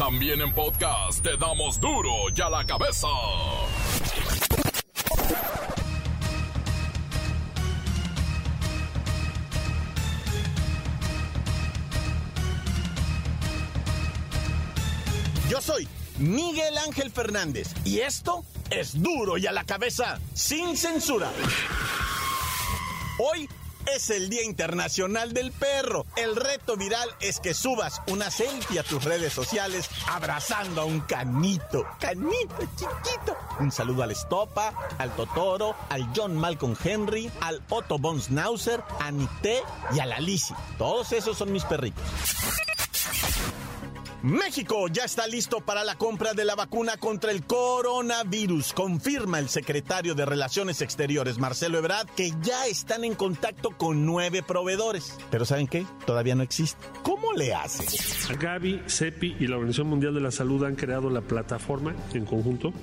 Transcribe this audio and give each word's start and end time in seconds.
También 0.00 0.40
en 0.40 0.50
podcast 0.54 1.22
te 1.22 1.36
damos 1.36 1.78
duro 1.78 2.10
y 2.34 2.40
a 2.40 2.48
la 2.48 2.64
cabeza. 2.64 3.06
Yo 15.50 15.60
soy 15.60 15.86
Miguel 16.16 16.78
Ángel 16.78 17.10
Fernández 17.10 17.68
y 17.84 17.98
esto 17.98 18.42
es 18.70 19.02
duro 19.02 19.36
y 19.36 19.46
a 19.46 19.52
la 19.52 19.64
cabeza, 19.64 20.18
sin 20.32 20.78
censura. 20.78 21.30
Hoy 23.18 23.46
es 23.94 24.10
el 24.10 24.28
Día 24.28 24.42
Internacional 24.44 25.32
del 25.32 25.52
Perro. 25.52 26.06
El 26.16 26.36
reto 26.36 26.76
viral 26.76 27.08
es 27.20 27.40
que 27.40 27.54
subas 27.54 28.00
una 28.08 28.30
selfie 28.30 28.80
a 28.80 28.82
tus 28.82 29.04
redes 29.04 29.32
sociales 29.32 29.88
abrazando 30.08 30.82
a 30.82 30.84
un 30.84 31.00
canito. 31.00 31.84
Canito 31.98 32.58
chiquito. 32.76 33.36
Un 33.58 33.72
saludo 33.72 34.02
al 34.02 34.10
Estopa, 34.10 34.72
al 34.98 35.14
Totoro, 35.16 35.74
al 35.88 36.08
John 36.14 36.36
Malcolm 36.36 36.76
Henry, 36.82 37.30
al 37.40 37.62
Otto 37.68 37.98
von 37.98 38.20
Schnauzer, 38.20 38.82
a 39.00 39.10
Nicté 39.10 39.62
y 39.94 40.00
a 40.00 40.06
la 40.06 40.20
Lizzie. 40.20 40.56
Todos 40.78 41.12
esos 41.12 41.36
son 41.36 41.52
mis 41.52 41.64
perritos. 41.64 42.04
México 44.22 44.86
ya 44.88 45.04
está 45.04 45.26
listo 45.26 45.60
para 45.60 45.82
la 45.82 45.96
compra 45.96 46.34
de 46.34 46.44
la 46.44 46.54
vacuna 46.54 46.98
contra 46.98 47.30
el 47.30 47.44
coronavirus, 47.44 48.74
confirma 48.74 49.38
el 49.38 49.48
secretario 49.48 50.14
de 50.14 50.26
Relaciones 50.26 50.82
Exteriores, 50.82 51.38
Marcelo 51.38 51.78
Ebrard, 51.78 52.06
que 52.10 52.30
ya 52.42 52.66
están 52.66 53.04
en 53.04 53.14
contacto 53.14 53.70
con 53.78 54.04
nueve 54.04 54.42
proveedores. 54.42 55.16
Pero 55.30 55.46
¿saben 55.46 55.66
qué? 55.66 55.86
Todavía 56.04 56.34
no 56.34 56.42
existe. 56.42 56.84
¿Cómo 57.02 57.32
le 57.32 57.54
hace? 57.54 57.86
Gavi, 58.34 58.82
CEPI 58.86 59.36
y 59.40 59.46
la 59.46 59.56
Organización 59.56 59.88
Mundial 59.88 60.12
de 60.12 60.20
la 60.20 60.30
Salud 60.30 60.64
han 60.64 60.76
creado 60.76 61.08
la 61.08 61.22
plataforma 61.22 61.94
en 62.12 62.26
conjunto 62.26 62.74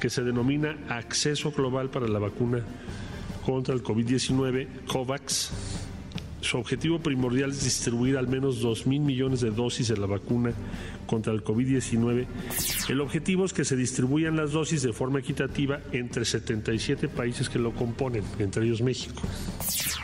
que 0.00 0.10
se 0.10 0.22
denomina 0.22 0.76
Acceso 0.90 1.50
Global 1.50 1.88
para 1.88 2.08
la 2.08 2.18
Vacuna 2.18 2.62
contra 3.46 3.74
el 3.74 3.82
COVID-19, 3.82 4.84
COVAX 4.86 5.85
su 6.46 6.58
objetivo 6.58 7.00
primordial 7.00 7.50
es 7.50 7.64
distribuir 7.64 8.16
al 8.16 8.28
menos 8.28 8.60
2 8.60 8.86
mil 8.86 9.00
millones 9.00 9.40
de 9.40 9.50
dosis 9.50 9.88
de 9.88 9.96
la 9.96 10.06
vacuna 10.06 10.52
contra 11.06 11.32
el 11.32 11.42
COVID-19. 11.42 12.26
El 12.88 13.00
objetivo 13.00 13.44
es 13.44 13.52
que 13.52 13.64
se 13.64 13.76
distribuyan 13.76 14.36
las 14.36 14.52
dosis 14.52 14.82
de 14.82 14.92
forma 14.92 15.18
equitativa 15.18 15.80
entre 15.92 16.24
77 16.24 17.08
países 17.08 17.48
que 17.48 17.58
lo 17.58 17.72
componen, 17.72 18.22
entre 18.38 18.64
ellos 18.64 18.80
México. 18.80 19.22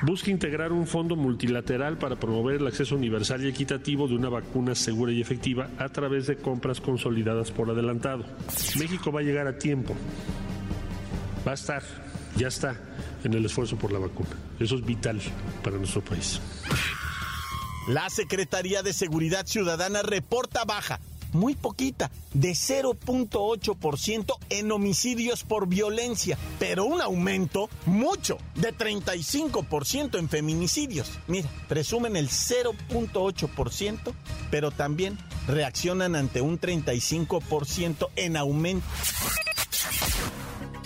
Busca 0.02 0.30
integrar 0.32 0.72
un 0.72 0.86
fondo 0.86 1.14
multilateral 1.14 1.96
para 1.96 2.16
promover 2.16 2.56
el 2.56 2.66
acceso 2.66 2.96
universal 2.96 3.44
y 3.44 3.48
equitativo 3.48 4.08
de 4.08 4.16
una 4.16 4.28
vacuna 4.28 4.74
segura 4.74 5.12
y 5.12 5.20
efectiva 5.20 5.70
a 5.78 5.88
través 5.90 6.26
de 6.26 6.36
compras 6.36 6.80
consolidadas 6.80 7.52
por 7.52 7.70
adelantado. 7.70 8.24
México 8.78 9.12
va 9.12 9.20
a 9.20 9.22
llegar 9.22 9.46
a 9.46 9.58
tiempo. 9.58 9.94
Va 11.46 11.52
a 11.52 11.54
estar, 11.54 11.82
ya 12.36 12.48
está 12.48 12.76
en 13.24 13.34
el 13.34 13.44
esfuerzo 13.44 13.76
por 13.76 13.92
la 13.92 13.98
vacuna. 13.98 14.30
Eso 14.58 14.76
es 14.76 14.84
vital 14.84 15.20
para 15.62 15.76
nuestro 15.76 16.02
país. 16.02 16.40
La 17.88 18.08
Secretaría 18.10 18.82
de 18.82 18.92
Seguridad 18.92 19.46
Ciudadana 19.46 20.02
reporta 20.02 20.64
baja, 20.64 21.00
muy 21.32 21.54
poquita, 21.54 22.12
de 22.32 22.52
0.8% 22.52 24.36
en 24.50 24.70
homicidios 24.70 25.42
por 25.42 25.66
violencia, 25.66 26.38
pero 26.60 26.84
un 26.84 27.00
aumento 27.00 27.68
mucho, 27.86 28.38
de 28.54 28.72
35% 28.72 30.18
en 30.18 30.28
feminicidios. 30.28 31.10
Mira, 31.26 31.48
presumen 31.68 32.14
el 32.16 32.28
0.8%, 32.28 34.12
pero 34.50 34.70
también 34.70 35.18
reaccionan 35.48 36.14
ante 36.14 36.40
un 36.40 36.60
35% 36.60 38.10
en 38.14 38.36
aumento 38.36 38.86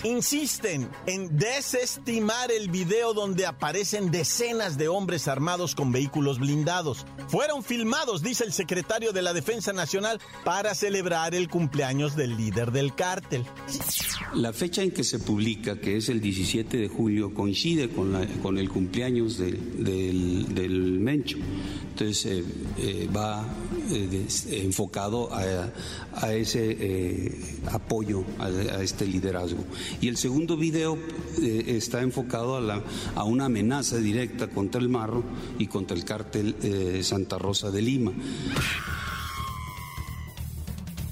insisten 0.03 0.89
en 1.05 1.37
desestimar 1.37 2.51
el 2.51 2.69
video 2.69 3.13
donde 3.13 3.45
aparecen 3.45 4.11
decenas 4.11 4.77
de 4.77 4.87
hombres 4.87 5.27
armados 5.27 5.75
con 5.75 5.91
vehículos 5.91 6.39
blindados. 6.39 7.05
Fueron 7.27 7.63
filmados, 7.63 8.21
dice 8.21 8.43
el 8.43 8.53
secretario 8.53 9.11
de 9.11 9.21
la 9.21 9.33
Defensa 9.33 9.73
Nacional, 9.73 10.19
para 10.43 10.75
celebrar 10.75 11.35
el 11.35 11.49
cumpleaños 11.49 12.15
del 12.15 12.37
líder 12.37 12.71
del 12.71 12.95
cártel. 12.95 13.45
La 14.33 14.53
fecha 14.53 14.81
en 14.81 14.91
que 14.91 15.03
se 15.03 15.19
publica, 15.19 15.79
que 15.79 15.97
es 15.97 16.09
el 16.09 16.21
17 16.21 16.77
de 16.77 16.87
julio, 16.87 17.33
coincide 17.33 17.89
con, 17.89 18.57
el 18.57 18.69
cumpleaños 18.69 19.37
del, 19.37 20.97
Mencho. 20.99 21.37
Entonces 21.99 22.25
eh, 22.27 22.43
eh, 22.77 23.09
va 23.09 23.43
eh, 23.89 24.27
enfocado 24.51 25.31
a, 25.33 26.31
ese 26.31 27.35
apoyo, 27.71 28.23
a 28.37 28.83
este 28.83 29.07
liderazgo. 29.07 29.63
Y 29.99 30.07
el 30.07 30.17
segundo 30.17 30.57
video 30.57 30.95
está 31.41 32.01
enfocado 32.01 32.57
a, 32.57 32.83
a, 33.15 33.23
una 33.23 33.45
amenaza 33.45 33.97
directa 33.97 34.47
contra 34.47 34.79
el 34.79 34.89
Marro 34.89 35.23
y 35.57 35.65
contra 35.65 35.97
el 35.97 36.05
cártel 36.05 37.03
Santa 37.03 37.39
Rosa 37.39 37.71
de 37.71 37.81
Lima. 37.81 38.11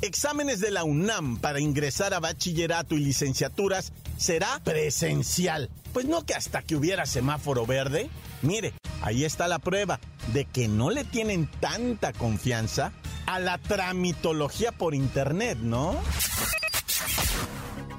Exámenes 0.04 0.60
de 0.60 0.70
la 0.70 0.84
UNAM 0.84 1.38
para 1.38 1.60
ingresar 1.60 2.14
a 2.14 2.20
bachillerato 2.20 2.94
y 2.94 3.00
licenciaturas 3.00 3.92
será 4.18 4.62
presencial. 4.64 5.72
Pues 5.94 6.06
no 6.06 6.24
que 6.28 6.36
hasta 6.36 6.62
que 6.62 6.76
hubiera 6.76 7.08
semáforo 7.08 7.66
verde. 7.66 8.08
Mire, 8.44 8.74
ahí 9.06 9.24
está 9.24 9.48
la 9.48 9.60
prueba 9.60 10.00
de 10.34 10.46
que 10.46 10.68
no 10.68 10.90
le 10.90 11.04
tienen 11.04 11.50
tanta 11.60 12.12
confianza 12.12 12.92
a 13.28 13.40
la 13.40 13.58
tramitología 13.60 14.72
por 14.72 14.94
internet, 14.94 15.60
¿no? 15.62 15.96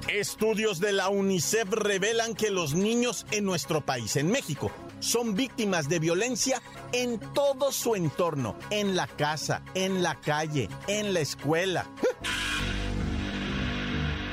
Estudios 0.09 0.79
de 0.79 0.91
la 0.91 1.09
UNICEF 1.09 1.69
revelan 1.71 2.35
que 2.35 2.49
los 2.49 2.75
niños 2.75 3.25
en 3.31 3.45
nuestro 3.45 3.81
país, 3.81 4.15
en 4.15 4.31
México, 4.31 4.71
son 4.99 5.35
víctimas 5.35 5.89
de 5.89 5.99
violencia 5.99 6.61
en 6.91 7.19
todo 7.33 7.71
su 7.71 7.95
entorno, 7.95 8.55
en 8.69 8.95
la 8.95 9.07
casa, 9.07 9.61
en 9.75 10.03
la 10.03 10.15
calle, 10.15 10.69
en 10.87 11.13
la 11.13 11.19
escuela. 11.19 11.85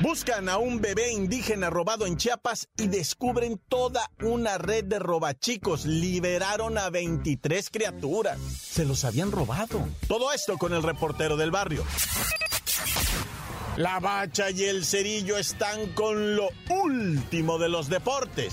Buscan 0.05 0.51
a 0.51 0.59
un 0.59 0.83
bebé 0.83 1.13
indígena 1.13 1.71
robado 1.71 2.05
en 2.05 2.19
Chiapas 2.19 2.69
y 2.77 2.89
descubren 2.89 3.59
toda 3.71 4.11
una 4.23 4.59
red 4.59 4.85
de 4.85 4.99
robachicos. 4.99 5.87
Liberaron 5.87 6.77
a 6.77 6.91
23 6.91 7.71
criaturas. 7.71 8.39
Se 8.39 8.85
los 8.85 9.07
habían 9.07 9.33
robado. 9.33 9.89
Todo 10.07 10.31
esto 10.35 10.59
con 10.59 10.75
el 10.75 10.83
reportero 10.83 11.39
del 11.39 11.51
barrio. 11.51 11.87
La 13.79 13.99
bacha 13.99 14.51
y 14.51 14.65
el 14.65 14.85
cerillo 14.85 15.39
están 15.39 15.95
con 15.95 16.37
lo 16.37 16.51
último 16.69 17.57
de 17.57 17.71
los 17.71 17.89
deportes. 17.89 18.53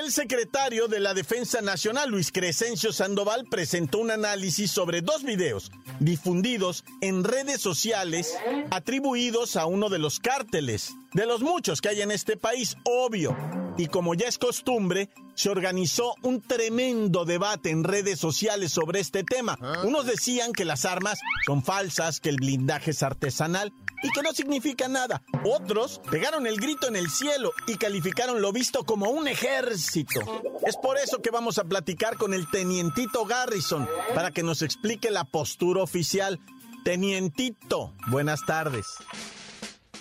El 0.00 0.12
secretario 0.12 0.88
de 0.88 0.98
la 0.98 1.12
Defensa 1.12 1.60
Nacional, 1.60 2.08
Luis 2.08 2.32
Crescencio 2.32 2.90
Sandoval, 2.90 3.44
presentó 3.50 3.98
un 3.98 4.10
análisis 4.10 4.70
sobre 4.70 5.02
dos 5.02 5.24
videos 5.24 5.70
difundidos 5.98 6.84
en 7.02 7.22
redes 7.22 7.60
sociales 7.60 8.34
atribuidos 8.70 9.56
a 9.56 9.66
uno 9.66 9.90
de 9.90 9.98
los 9.98 10.18
cárteles, 10.18 10.94
de 11.12 11.26
los 11.26 11.42
muchos 11.42 11.82
que 11.82 11.90
hay 11.90 12.00
en 12.00 12.12
este 12.12 12.38
país, 12.38 12.78
obvio. 12.84 13.36
Y 13.76 13.88
como 13.88 14.14
ya 14.14 14.26
es 14.26 14.38
costumbre, 14.38 15.10
se 15.34 15.50
organizó 15.50 16.14
un 16.22 16.40
tremendo 16.40 17.26
debate 17.26 17.68
en 17.68 17.84
redes 17.84 18.18
sociales 18.18 18.72
sobre 18.72 19.00
este 19.00 19.22
tema. 19.22 19.58
Unos 19.84 20.06
decían 20.06 20.52
que 20.52 20.64
las 20.64 20.86
armas 20.86 21.18
son 21.44 21.62
falsas, 21.62 22.20
que 22.20 22.30
el 22.30 22.36
blindaje 22.36 22.92
es 22.92 23.02
artesanal 23.02 23.70
y 24.02 24.10
que 24.10 24.22
no 24.22 24.32
significa 24.32 24.88
nada. 24.88 25.22
Otros 25.44 26.00
pegaron 26.10 26.46
el 26.46 26.60
grito 26.60 26.88
en 26.88 26.96
el 26.96 27.10
cielo 27.10 27.52
y 27.66 27.76
calificaron 27.76 28.40
lo 28.40 28.52
visto 28.52 28.84
como 28.84 29.10
un 29.10 29.28
ejército. 29.28 30.20
Es 30.66 30.76
por 30.76 30.98
eso 30.98 31.20
que 31.22 31.30
vamos 31.30 31.58
a 31.58 31.64
platicar 31.64 32.16
con 32.16 32.34
el 32.34 32.50
tenientito 32.50 33.24
Garrison 33.24 33.88
para 34.14 34.30
que 34.30 34.42
nos 34.42 34.62
explique 34.62 35.10
la 35.10 35.24
postura 35.24 35.82
oficial. 35.82 36.40
Tenientito, 36.84 37.94
buenas 38.08 38.44
tardes. 38.46 38.86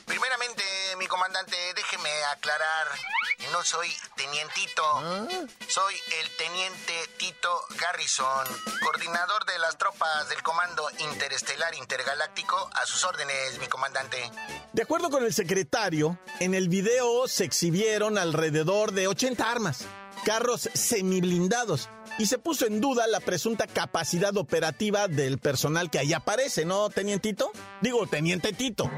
Primeramente, 0.05 0.63
comandante, 1.09 1.55
déjeme 1.75 2.09
aclarar. 2.31 2.87
No 3.51 3.63
soy 3.63 3.87
tenientito. 4.15 4.83
¿Ah? 4.95 5.27
Soy 5.67 5.93
el 6.21 6.37
teniente 6.37 6.93
Tito 7.17 7.61
Garrison, 7.79 8.45
coordinador 8.83 9.45
de 9.45 9.57
las 9.59 9.77
tropas 9.77 10.29
del 10.29 10.41
Comando 10.43 10.87
Interestelar 10.99 11.73
Intergaláctico. 11.75 12.69
A 12.73 12.85
sus 12.85 13.03
órdenes, 13.03 13.59
mi 13.59 13.67
comandante. 13.67 14.31
De 14.73 14.83
acuerdo 14.83 15.09
con 15.09 15.23
el 15.23 15.33
secretario, 15.33 16.19
en 16.39 16.53
el 16.53 16.69
video 16.69 17.27
se 17.27 17.43
exhibieron 17.43 18.17
alrededor 18.17 18.91
de 18.91 19.07
80 19.07 19.49
armas, 19.49 19.85
carros 20.25 20.69
semiblindados 20.73 21.89
y 22.19 22.25
se 22.25 22.38
puso 22.38 22.68
en 22.68 22.81
duda 22.81 23.07
la 23.07 23.21
presunta 23.21 23.66
capacidad 23.66 24.36
operativa 24.36 25.07
del 25.07 25.39
personal 25.39 25.89
que 25.89 26.00
ahí 26.00 26.13
aparece, 26.13 26.66
¿no, 26.66 26.89
tenientito? 26.89 27.50
Digo, 27.81 28.06
teniente 28.07 28.51
Tito. 28.51 28.92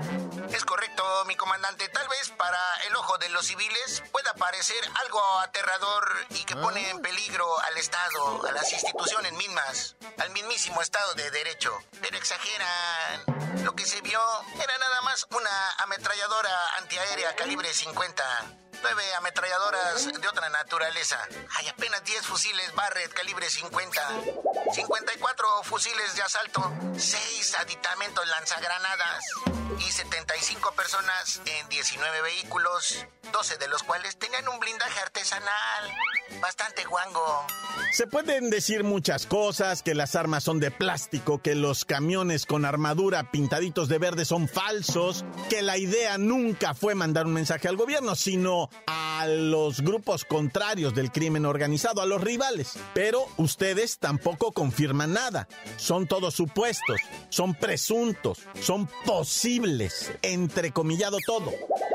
Es 0.51 0.65
correcto, 0.65 1.03
mi 1.27 1.35
comandante. 1.35 1.87
Tal 1.89 2.07
vez 2.09 2.33
para 2.35 2.57
el 2.89 2.95
ojo 2.95 3.19
de 3.19 3.29
los 3.29 3.45
civiles 3.45 4.03
pueda 4.11 4.33
parecer 4.33 4.83
algo 5.05 5.21
aterrador 5.39 6.09
y 6.31 6.43
que 6.45 6.55
pone 6.55 6.89
en 6.89 6.99
peligro 6.99 7.45
al 7.59 7.77
Estado, 7.77 8.43
a 8.47 8.51
las 8.53 8.73
instituciones 8.73 9.33
mismas, 9.33 9.95
al 10.17 10.31
mismísimo 10.31 10.81
Estado 10.81 11.13
de 11.13 11.29
Derecho. 11.29 11.71
Pero 12.01 12.17
exageran. 12.17 13.63
Lo 13.63 13.75
que 13.75 13.85
se 13.85 14.01
vio 14.01 14.19
era 14.55 14.77
nada 14.79 15.01
más 15.03 15.27
una 15.29 15.69
ametralladora 15.83 16.49
antiaérea 16.79 17.35
calibre 17.35 17.71
50 17.71 18.23
nueve 18.81 19.03
ametralladoras 19.15 20.07
de 20.19 20.27
otra 20.27 20.49
naturaleza. 20.49 21.17
Hay 21.57 21.67
apenas 21.69 22.03
10 22.03 22.25
fusiles 22.25 22.73
Barrett 22.75 23.13
calibre 23.13 23.49
50, 23.49 24.01
54 24.73 25.63
fusiles 25.63 26.15
de 26.15 26.21
asalto, 26.21 26.71
6 26.97 27.55
aditamentos 27.59 28.27
lanzagranadas 28.27 29.23
y 29.79 29.91
75 29.91 30.71
personas 30.73 31.41
en 31.45 31.69
19 31.69 32.21
vehículos, 32.21 33.05
12 33.31 33.57
de 33.57 33.67
los 33.67 33.83
cuales 33.83 34.17
tenían 34.17 34.47
un 34.47 34.59
blindaje 34.59 34.99
artesanal. 34.99 35.93
Bastante 36.39 36.85
guango. 36.85 37.45
Se 37.91 38.07
pueden 38.07 38.49
decir 38.49 38.83
muchas 38.83 39.25
cosas, 39.25 39.83
que 39.83 39.95
las 39.95 40.15
armas 40.15 40.43
son 40.43 40.59
de 40.59 40.71
plástico, 40.71 41.41
que 41.41 41.55
los 41.55 41.85
camiones 41.85 42.45
con 42.45 42.65
armadura 42.65 43.31
pintaditos 43.31 43.89
de 43.89 43.97
verde 43.97 44.25
son 44.25 44.47
falsos, 44.47 45.25
que 45.49 45.61
la 45.61 45.77
idea 45.77 46.17
nunca 46.17 46.73
fue 46.73 46.95
mandar 46.95 47.25
un 47.25 47.33
mensaje 47.33 47.67
al 47.67 47.75
gobierno, 47.75 48.15
sino 48.15 48.69
a 48.87 49.25
los 49.27 49.81
grupos 49.81 50.25
contrarios 50.25 50.93
del 50.93 51.11
crimen 51.11 51.45
organizado, 51.45 52.01
a 52.01 52.05
los 52.05 52.21
rivales. 52.21 52.73
Pero 52.93 53.25
ustedes 53.37 53.97
tampoco 53.99 54.51
confirman 54.51 55.13
nada. 55.13 55.47
Son 55.77 56.07
todos 56.07 56.33
supuestos, 56.35 57.01
son 57.29 57.53
presuntos, 57.55 58.39
son 58.61 58.87
posibles, 59.05 60.11
entrecomillado 60.21 61.17
todo. 61.25 61.51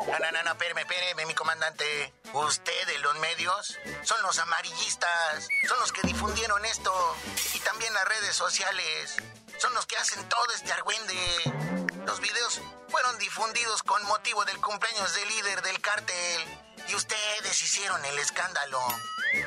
No, 0.07 0.19
no, 0.19 0.33
no, 0.33 0.43
no, 0.45 0.51
espéreme, 0.53 0.83
espéreme, 0.83 1.27
mi 1.27 1.35
comandante. 1.35 1.85
Ustedes, 2.33 3.01
los 3.03 3.19
medios, 3.19 3.79
son 4.03 4.21
los 4.23 4.26
amarillistas, 4.35 5.49
son 5.69 5.79
los 5.81 5.93
que 5.93 6.03
difundieron 6.03 6.65
esto. 6.65 6.93
Y 7.55 7.61
también 7.61 7.95
las 7.95 8.05
redes 8.07 8.35
sociales. 8.35 9.17
Son 9.59 9.73
los 9.75 9.87
que 9.87 9.97
hacen 9.97 10.29
todo 10.29 10.47
este 10.55 10.73
argüende. 10.73 11.15
Los 12.05 12.21
videos 12.21 12.61
fueron 12.89 13.19
difundidos 13.19 13.83
con 13.83 14.03
motivo 14.07 14.45
del 14.45 14.61
cumpleaños 14.61 15.15
del 15.15 15.29
líder 15.29 15.63
del 15.63 15.81
cártel 15.81 16.45
y 16.89 16.95
ustedes 16.95 17.63
hicieron 17.63 18.05
el 18.05 18.19
escándalo. 18.19 18.81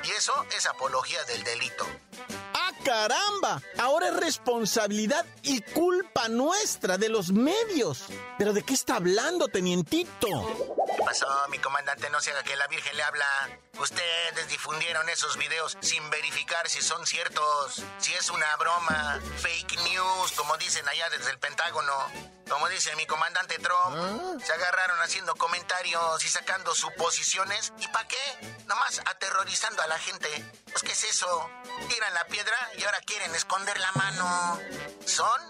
Y 0.03 0.11
eso 0.11 0.45
es 0.55 0.65
apología 0.65 1.23
del 1.25 1.43
delito. 1.43 1.85
¡Ah, 2.91 3.07
caramba! 3.07 3.61
Ahora 3.77 4.09
es 4.09 4.15
responsabilidad 4.15 5.25
y 5.43 5.61
culpa 5.61 6.27
nuestra 6.27 6.97
de 6.97 7.09
los 7.09 7.31
medios. 7.31 8.05
¿Pero 8.37 8.51
de 8.53 8.63
qué 8.63 8.73
está 8.73 8.95
hablando, 8.95 9.47
tenientito? 9.47 10.27
¿Qué 10.27 11.03
pasó, 11.03 11.27
mi 11.49 11.59
comandante? 11.59 12.09
No 12.09 12.19
se 12.19 12.31
haga 12.31 12.43
que 12.43 12.55
la 12.55 12.67
Virgen 12.67 12.97
le 12.97 13.03
habla. 13.03 13.25
Ustedes 13.79 14.47
difundieron 14.49 15.07
esos 15.09 15.37
videos 15.37 15.77
sin 15.81 16.09
verificar 16.09 16.67
si 16.67 16.81
son 16.81 17.05
ciertos, 17.05 17.83
si 17.99 18.13
es 18.13 18.29
una 18.29 18.55
broma, 18.57 19.19
fake 19.37 19.77
news, 19.83 20.31
como 20.35 20.57
dicen 20.57 20.87
allá 20.89 21.09
desde 21.09 21.31
el 21.31 21.37
Pentágono. 21.37 21.93
Como 22.49 22.67
dice 22.69 22.95
mi 22.95 23.05
comandante 23.05 23.57
Trump, 23.59 23.95
¿Ah? 23.95 24.37
se 24.43 24.53
agarraron 24.53 24.99
haciendo 25.01 25.35
comentarios 25.35 26.25
y 26.25 26.27
sacando 26.27 26.73
suposiciones. 26.73 27.73
¿Y 27.79 27.87
para 27.89 28.07
qué? 28.07 28.17
Nomás 28.67 29.01
aterrorizando 29.05 29.81
a 29.81 29.87
la 29.87 29.99
gente. 29.99 30.27
Pues, 30.71 30.83
¿qué 30.83 30.91
es 30.91 31.03
eso? 31.03 31.49
Tiran 31.87 32.13
la 32.13 32.25
piedra 32.25 32.57
y 32.77 32.83
ahora 32.83 32.99
quieren 33.05 33.33
esconder 33.35 33.79
la 33.79 33.91
mano. 33.93 34.59
Son 35.05 35.41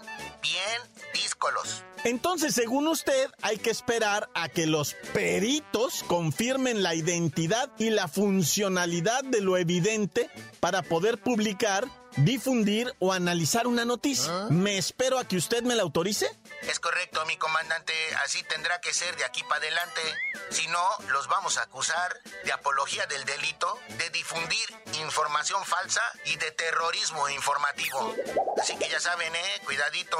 bien 0.42 0.82
díscolos. 1.14 1.84
Entonces, 2.04 2.54
según 2.54 2.88
usted, 2.88 3.30
hay 3.42 3.58
que 3.58 3.70
esperar 3.70 4.30
a 4.34 4.48
que 4.48 4.66
los 4.66 4.94
peritos 5.12 6.02
confirmen 6.06 6.82
la 6.82 6.94
identidad 6.94 7.70
y 7.78 7.90
la 7.90 8.08
funcionalidad 8.08 9.22
de 9.24 9.40
lo 9.40 9.56
evidente 9.56 10.30
para 10.60 10.82
poder 10.82 11.18
publicar 11.22 11.86
difundir 12.16 12.92
o 12.98 13.12
analizar 13.12 13.66
una 13.66 13.84
noticia. 13.84 14.32
¿Ah? 14.32 14.48
¿Me 14.50 14.78
espero 14.78 15.18
a 15.18 15.26
que 15.26 15.36
usted 15.36 15.62
me 15.62 15.74
la 15.74 15.82
autorice? 15.82 16.26
Es 16.62 16.78
correcto, 16.78 17.24
mi 17.26 17.36
comandante. 17.36 17.94
Así 18.24 18.42
tendrá 18.42 18.80
que 18.80 18.92
ser 18.92 19.16
de 19.16 19.24
aquí 19.24 19.42
para 19.44 19.56
adelante. 19.56 20.02
Si 20.50 20.66
no, 20.68 20.88
los 21.08 21.26
vamos 21.28 21.56
a 21.58 21.62
acusar 21.62 22.20
de 22.44 22.52
apología 22.52 23.06
del 23.06 23.24
delito, 23.24 23.78
de 23.88 24.10
difundir 24.10 24.68
información 24.94 25.64
falsa 25.64 26.02
y 26.24 26.36
de 26.36 26.50
terrorismo 26.52 27.28
informativo. 27.28 28.14
Así 28.60 28.76
que 28.76 28.88
ya 28.88 29.00
saben, 29.00 29.34
¿eh? 29.34 29.60
Cuidadito. 29.64 30.18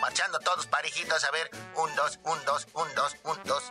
Marchando 0.00 0.38
todos 0.40 0.66
parejitos 0.66 1.22
a 1.24 1.30
ver. 1.30 1.50
Un, 1.74 1.94
dos, 1.94 2.18
un, 2.24 2.44
dos, 2.44 2.66
un, 2.72 2.94
dos, 2.94 3.16
un, 3.24 3.42
dos. 3.44 3.64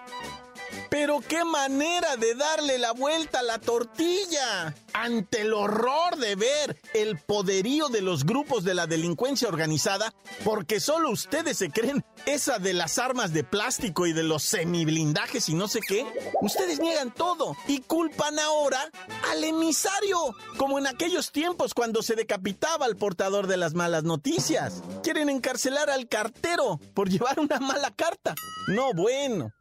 Pero 0.89 1.21
qué 1.21 1.43
manera 1.45 2.17
de 2.17 2.35
darle 2.35 2.77
la 2.77 2.91
vuelta 2.91 3.39
a 3.39 3.43
la 3.43 3.59
tortilla. 3.59 4.75
Ante 4.93 5.41
el 5.41 5.53
horror 5.53 6.17
de 6.17 6.35
ver 6.35 6.81
el 6.93 7.17
poderío 7.17 7.87
de 7.87 8.01
los 8.01 8.25
grupos 8.25 8.63
de 8.63 8.73
la 8.73 8.87
delincuencia 8.87 9.47
organizada, 9.47 10.13
porque 10.43 10.79
solo 10.79 11.09
ustedes 11.11 11.57
se 11.57 11.69
creen 11.69 12.03
esa 12.25 12.59
de 12.59 12.73
las 12.73 12.97
armas 12.97 13.33
de 13.33 13.43
plástico 13.43 14.05
y 14.05 14.13
de 14.13 14.23
los 14.23 14.43
semiblindajes 14.43 15.49
y 15.49 15.53
no 15.53 15.67
sé 15.67 15.79
qué, 15.87 16.05
ustedes 16.41 16.79
niegan 16.79 17.13
todo 17.13 17.55
y 17.67 17.79
culpan 17.81 18.37
ahora 18.39 18.89
al 19.31 19.43
emisario, 19.43 20.35
como 20.57 20.77
en 20.77 20.87
aquellos 20.87 21.31
tiempos 21.31 21.73
cuando 21.73 22.03
se 22.03 22.15
decapitaba 22.15 22.85
al 22.85 22.97
portador 22.97 23.47
de 23.47 23.57
las 23.57 23.73
malas 23.73 24.03
noticias. 24.03 24.83
Quieren 25.03 25.29
encarcelar 25.29 25.89
al 25.89 26.07
cartero 26.07 26.79
por 26.93 27.09
llevar 27.09 27.39
una 27.39 27.59
mala 27.59 27.91
carta. 27.91 28.35
No, 28.67 28.93
bueno. 28.93 29.51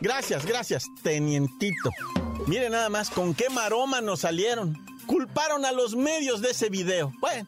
Gracias, 0.00 0.44
gracias, 0.46 0.86
tenientito. 1.02 1.90
Mire 2.46 2.70
nada 2.70 2.88
más 2.88 3.10
con 3.10 3.34
qué 3.34 3.48
maroma 3.50 4.00
nos 4.00 4.20
salieron. 4.20 4.76
Culparon 5.06 5.64
a 5.64 5.72
los 5.72 5.94
medios 5.94 6.40
de 6.40 6.50
ese 6.50 6.68
video. 6.68 7.12
Bueno, 7.20 7.46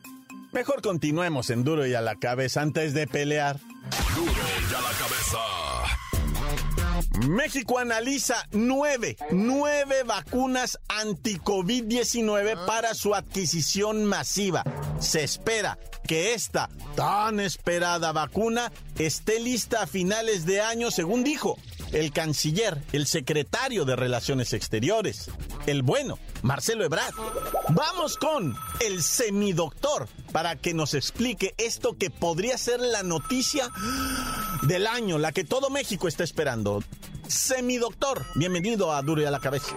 mejor 0.53 0.83
continuemos 0.83 1.51
en 1.51 1.65
duro 1.65 1.87
y 1.87 1.95
a 1.95 2.01
la 2.01 2.17
cabeza 2.17 2.63
antes 2.63 2.95
de 2.95 3.07
pelear. 3.07 3.59
Duro 4.15 4.33
y 4.33 4.75
a 4.75 4.81
la 4.81 4.91
cabeza. 4.91 5.39
México 7.29 7.79
analiza 7.79 8.49
nueve, 8.53 9.17
nueve 9.31 10.03
vacunas 10.05 10.79
anti-COVID-19 10.89 12.67
para 12.67 12.95
su 12.95 13.15
adquisición 13.15 14.05
masiva. 14.05 14.65
Se 14.99 15.23
espera 15.23 15.79
que 16.07 16.35
esta 16.35 16.69
tan 16.97 17.41
esperada 17.41 18.13
vacuna 18.13 18.73
esté 18.99 19.41
lista 19.41 19.83
a 19.83 19.87
finales 19.87 20.45
de 20.45 20.61
año, 20.61 20.91
según 20.91 21.25
dijo 21.25 21.57
el 21.95 22.13
canciller, 22.13 22.83
el 22.93 23.07
secretario 23.07 23.85
de 23.85 23.97
Relaciones 23.97 24.53
Exteriores, 24.53 25.31
el 25.67 25.83
bueno, 25.83 26.19
Marcelo 26.43 26.85
Ebrard. 26.85 27.15
Vamos 27.71 28.17
con 28.17 28.55
el 28.81 29.03
semidoctor 29.03 30.09
para 30.33 30.57
que 30.57 30.75
nos 30.75 30.95
explique 30.95 31.55
esto 31.57 31.97
que 31.97 32.11
podría 32.11 32.59
ser 32.59 32.81
la 32.81 33.05
noticia 33.05 33.71
del 34.63 34.89
año, 34.89 35.19
la 35.19 35.33
que 35.33 35.45
todo 35.45 35.71
México 35.71 36.09
está 36.09 36.25
esperando. 36.25 36.83
Semidoctor, 37.29 38.27
bienvenido 38.35 38.93
a 38.93 39.01
Duro 39.01 39.23
y 39.23 39.25
a 39.25 39.31
la 39.31 39.41
Cabeza 39.41 39.75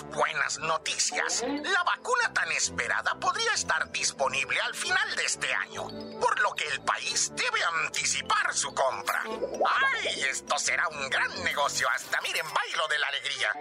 buenas 0.00 0.58
noticias. 0.60 1.44
La 1.46 1.82
vacuna 1.82 2.32
tan 2.32 2.50
esperada 2.52 3.14
podría 3.20 3.52
estar 3.52 3.90
disponible 3.92 4.58
al 4.60 4.74
final 4.74 5.16
de 5.16 5.24
este 5.24 5.52
año, 5.52 5.86
por 6.20 6.40
lo 6.40 6.54
que 6.54 6.66
el 6.68 6.80
país 6.80 7.30
debe 7.34 7.62
anticipar 7.84 8.54
su 8.54 8.74
compra. 8.74 9.22
¡Ay! 9.24 10.22
Esto 10.22 10.58
será 10.58 10.88
un 10.88 11.10
gran 11.10 11.44
negocio, 11.44 11.86
hasta 11.90 12.20
miren, 12.22 12.46
bailo 12.54 12.88
de 12.88 12.98
la 12.98 13.08
alegría. 13.08 13.52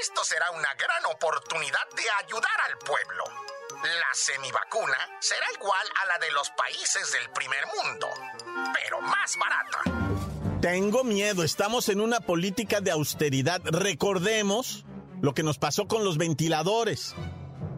Esto 0.00 0.24
será 0.24 0.50
una 0.52 0.72
gran 0.74 1.06
oportunidad 1.06 1.88
de 1.96 2.04
ayudar 2.24 2.60
al 2.68 2.78
pueblo. 2.78 3.24
La 3.82 4.14
semivacuna 4.14 4.96
será 5.18 5.46
igual 5.58 5.86
a 6.02 6.06
la 6.06 6.18
de 6.18 6.30
los 6.30 6.50
países 6.50 7.10
del 7.12 7.28
primer 7.30 7.64
mundo, 7.66 8.08
pero 8.74 9.00
más 9.00 9.36
barata. 9.36 9.82
Tengo 10.60 11.04
miedo, 11.04 11.42
estamos 11.42 11.88
en 11.90 12.00
una 12.00 12.20
política 12.20 12.80
de 12.80 12.90
austeridad. 12.90 13.60
Recordemos 13.64 14.84
lo 15.20 15.34
que 15.34 15.42
nos 15.42 15.58
pasó 15.58 15.86
con 15.86 16.04
los 16.04 16.18
ventiladores. 16.18 17.14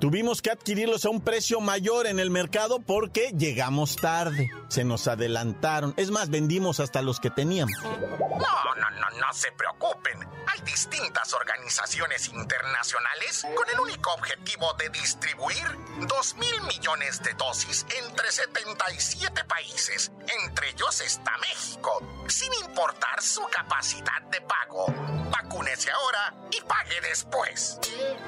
Tuvimos 0.00 0.42
que 0.42 0.50
adquirirlos 0.50 1.06
a 1.06 1.10
un 1.10 1.22
precio 1.22 1.60
mayor 1.60 2.06
en 2.06 2.18
el 2.18 2.30
mercado 2.30 2.80
porque 2.80 3.32
llegamos 3.36 3.96
tarde. 3.96 4.50
Se 4.68 4.84
nos 4.84 5.08
adelantaron. 5.08 5.94
Es 5.96 6.10
más, 6.10 6.28
vendimos 6.28 6.80
hasta 6.80 7.00
los 7.00 7.18
que 7.18 7.30
teníamos. 7.30 7.74
No, 7.82 8.74
no, 8.74 8.90
no, 8.90 9.10
no 9.18 9.32
se 9.32 9.50
preocupen. 9.52 10.18
Hay 10.48 10.60
distintas 10.60 11.32
organizaciones 11.32 12.28
internacionales 12.28 13.46
con 13.56 13.68
el 13.70 13.80
único 13.80 14.12
objetivo 14.12 14.74
de 14.74 14.90
distribuir 14.90 15.64
2 16.06 16.36
mil 16.36 16.62
millones 16.62 17.22
de 17.22 17.32
dosis 17.34 17.86
entre 18.04 18.30
77 18.30 19.44
países. 19.44 20.12
Entre 20.44 20.70
ellos 20.70 21.00
está 21.00 21.32
México, 21.38 22.02
sin 22.28 22.52
importar 22.54 23.22
su 23.22 23.42
capacidad 23.48 24.22
de 24.30 24.40
pago. 24.42 24.86
Vacúnese 25.30 25.90
ahora 25.90 26.34
y 26.50 26.60
pague 26.62 27.00
después. 27.00 27.78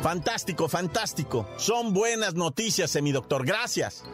Fantástico, 0.02 0.68
fantástico. 0.68 1.46
Son 1.58 1.92
buenas 1.92 2.34
noticias, 2.34 2.88
semidoctor. 2.88 3.44
Gracias. 3.44 4.04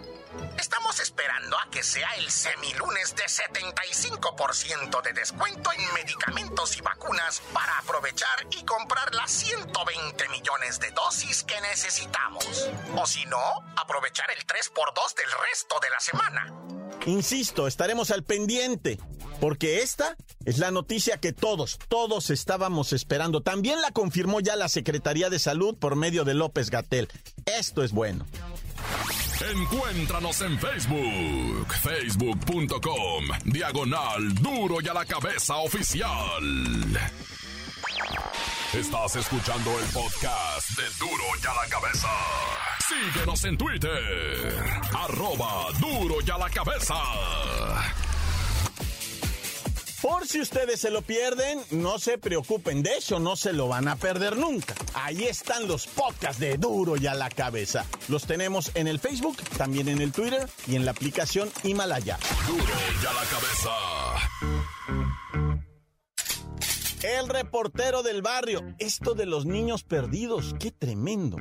Estamos 0.59 0.99
esperando 0.99 1.59
a 1.59 1.69
que 1.71 1.83
sea 1.83 2.09
el 2.17 2.31
semilunes 2.31 3.15
de 3.15 3.25
75% 3.25 5.03
de 5.03 5.13
descuento 5.13 5.71
en 5.73 5.93
medicamentos 5.93 6.79
y 6.79 6.81
vacunas 6.81 7.43
para 7.53 7.79
aprovechar 7.79 8.47
y 8.51 8.65
comprar 8.65 9.15
las 9.15 9.31
120 9.31 10.29
millones 10.31 10.81
de 10.81 10.91
dosis 10.93 11.45
que 11.45 11.61
necesitamos. 11.61 12.71
O 12.97 13.07
si 13.07 13.27
no, 13.27 13.43
aprovechar 13.77 14.31
el 14.31 14.47
3x2 14.47 15.15
del 15.15 15.31
resto 15.51 15.77
de 15.81 15.91
la 15.91 16.01
semana. 16.01 16.51
Insisto, 17.05 17.67
estaremos 17.67 18.11
al 18.11 18.25
pendiente, 18.25 18.99
porque 19.41 19.83
esta 19.83 20.17
es 20.45 20.59
la 20.59 20.71
noticia 20.71 21.19
que 21.19 21.33
todos, 21.33 21.79
todos 21.88 22.31
estábamos 22.31 22.93
esperando. 22.93 23.43
También 23.43 23.81
la 23.81 23.91
confirmó 23.91 24.41
ya 24.41 24.57
la 24.57 24.69
Secretaría 24.69 25.31
de 25.31 25.38
Salud 25.38 25.76
por 25.76 25.97
medio 25.97 26.25
de 26.25 26.35
López 26.35 26.71
Gatel. 26.71 27.09
Esto 27.47 27.83
es 27.85 27.93
bueno. 27.93 28.26
Encuéntranos 29.53 30.41
en 30.43 30.59
Facebook, 30.59 31.67
facebook.com, 31.83 33.25
diagonal 33.45 34.35
duro 34.37 34.76
y 34.81 34.88
a 34.88 34.95
la 34.95 35.05
cabeza 35.05 35.57
oficial. 35.57 36.43
Estás 38.73 39.17
escuchando 39.17 39.79
el 39.79 39.87
podcast 39.87 40.71
de 40.71 40.85
duro 40.99 41.25
y 41.43 41.47
a 41.47 41.55
la 41.55 41.69
cabeza. 41.69 42.09
Síguenos 42.88 43.45
en 43.45 43.57
Twitter, 43.57 44.64
arroba 44.93 45.67
duro 45.81 46.17
y 46.25 46.31
a 46.31 46.38
la 46.38 46.50
cabeza. 46.50 46.95
Por 50.05 50.27
si 50.29 50.39
ustedes 50.43 50.81
se 50.81 50.91
lo 50.91 51.01
pierden, 51.01 51.59
no 51.71 51.99
se 51.99 52.19
preocupen, 52.19 52.83
de 52.83 52.99
hecho 52.99 53.19
no 53.19 53.37
se 53.37 53.55
lo 53.55 53.69
van 53.69 53.89
a 53.89 53.97
perder 53.97 54.37
nunca. 54.37 54.75
Ahí 54.93 55.25
están 55.25 55.67
los 55.67 55.87
podcasts 55.87 56.39
de 56.39 56.59
Duro 56.59 56.99
y 56.99 57.07
a 57.07 57.15
la 57.15 57.31
cabeza. 57.31 57.87
Los 58.09 58.27
tenemos 58.27 58.71
en 58.75 58.87
el 58.87 59.01
Facebook, 59.01 59.39
también 59.57 59.89
en 59.89 60.03
el 60.03 60.13
Twitter 60.13 60.47
y 60.67 60.77
en 60.77 60.85
la 60.85 60.91
aplicación 60.91 61.51
Himalaya. 61.63 62.19
Duro 62.47 62.63
y 63.03 63.07
a 63.07 63.13
la 63.15 63.25
cabeza. 63.31 63.71
El 67.03 67.31
reportero 67.31 68.03
del 68.03 68.21
barrio. 68.21 68.61
Esto 68.79 69.15
de 69.15 69.25
los 69.25 69.47
niños 69.47 69.85
perdidos, 69.85 70.55
qué 70.61 70.71
tremendo. 70.71 71.39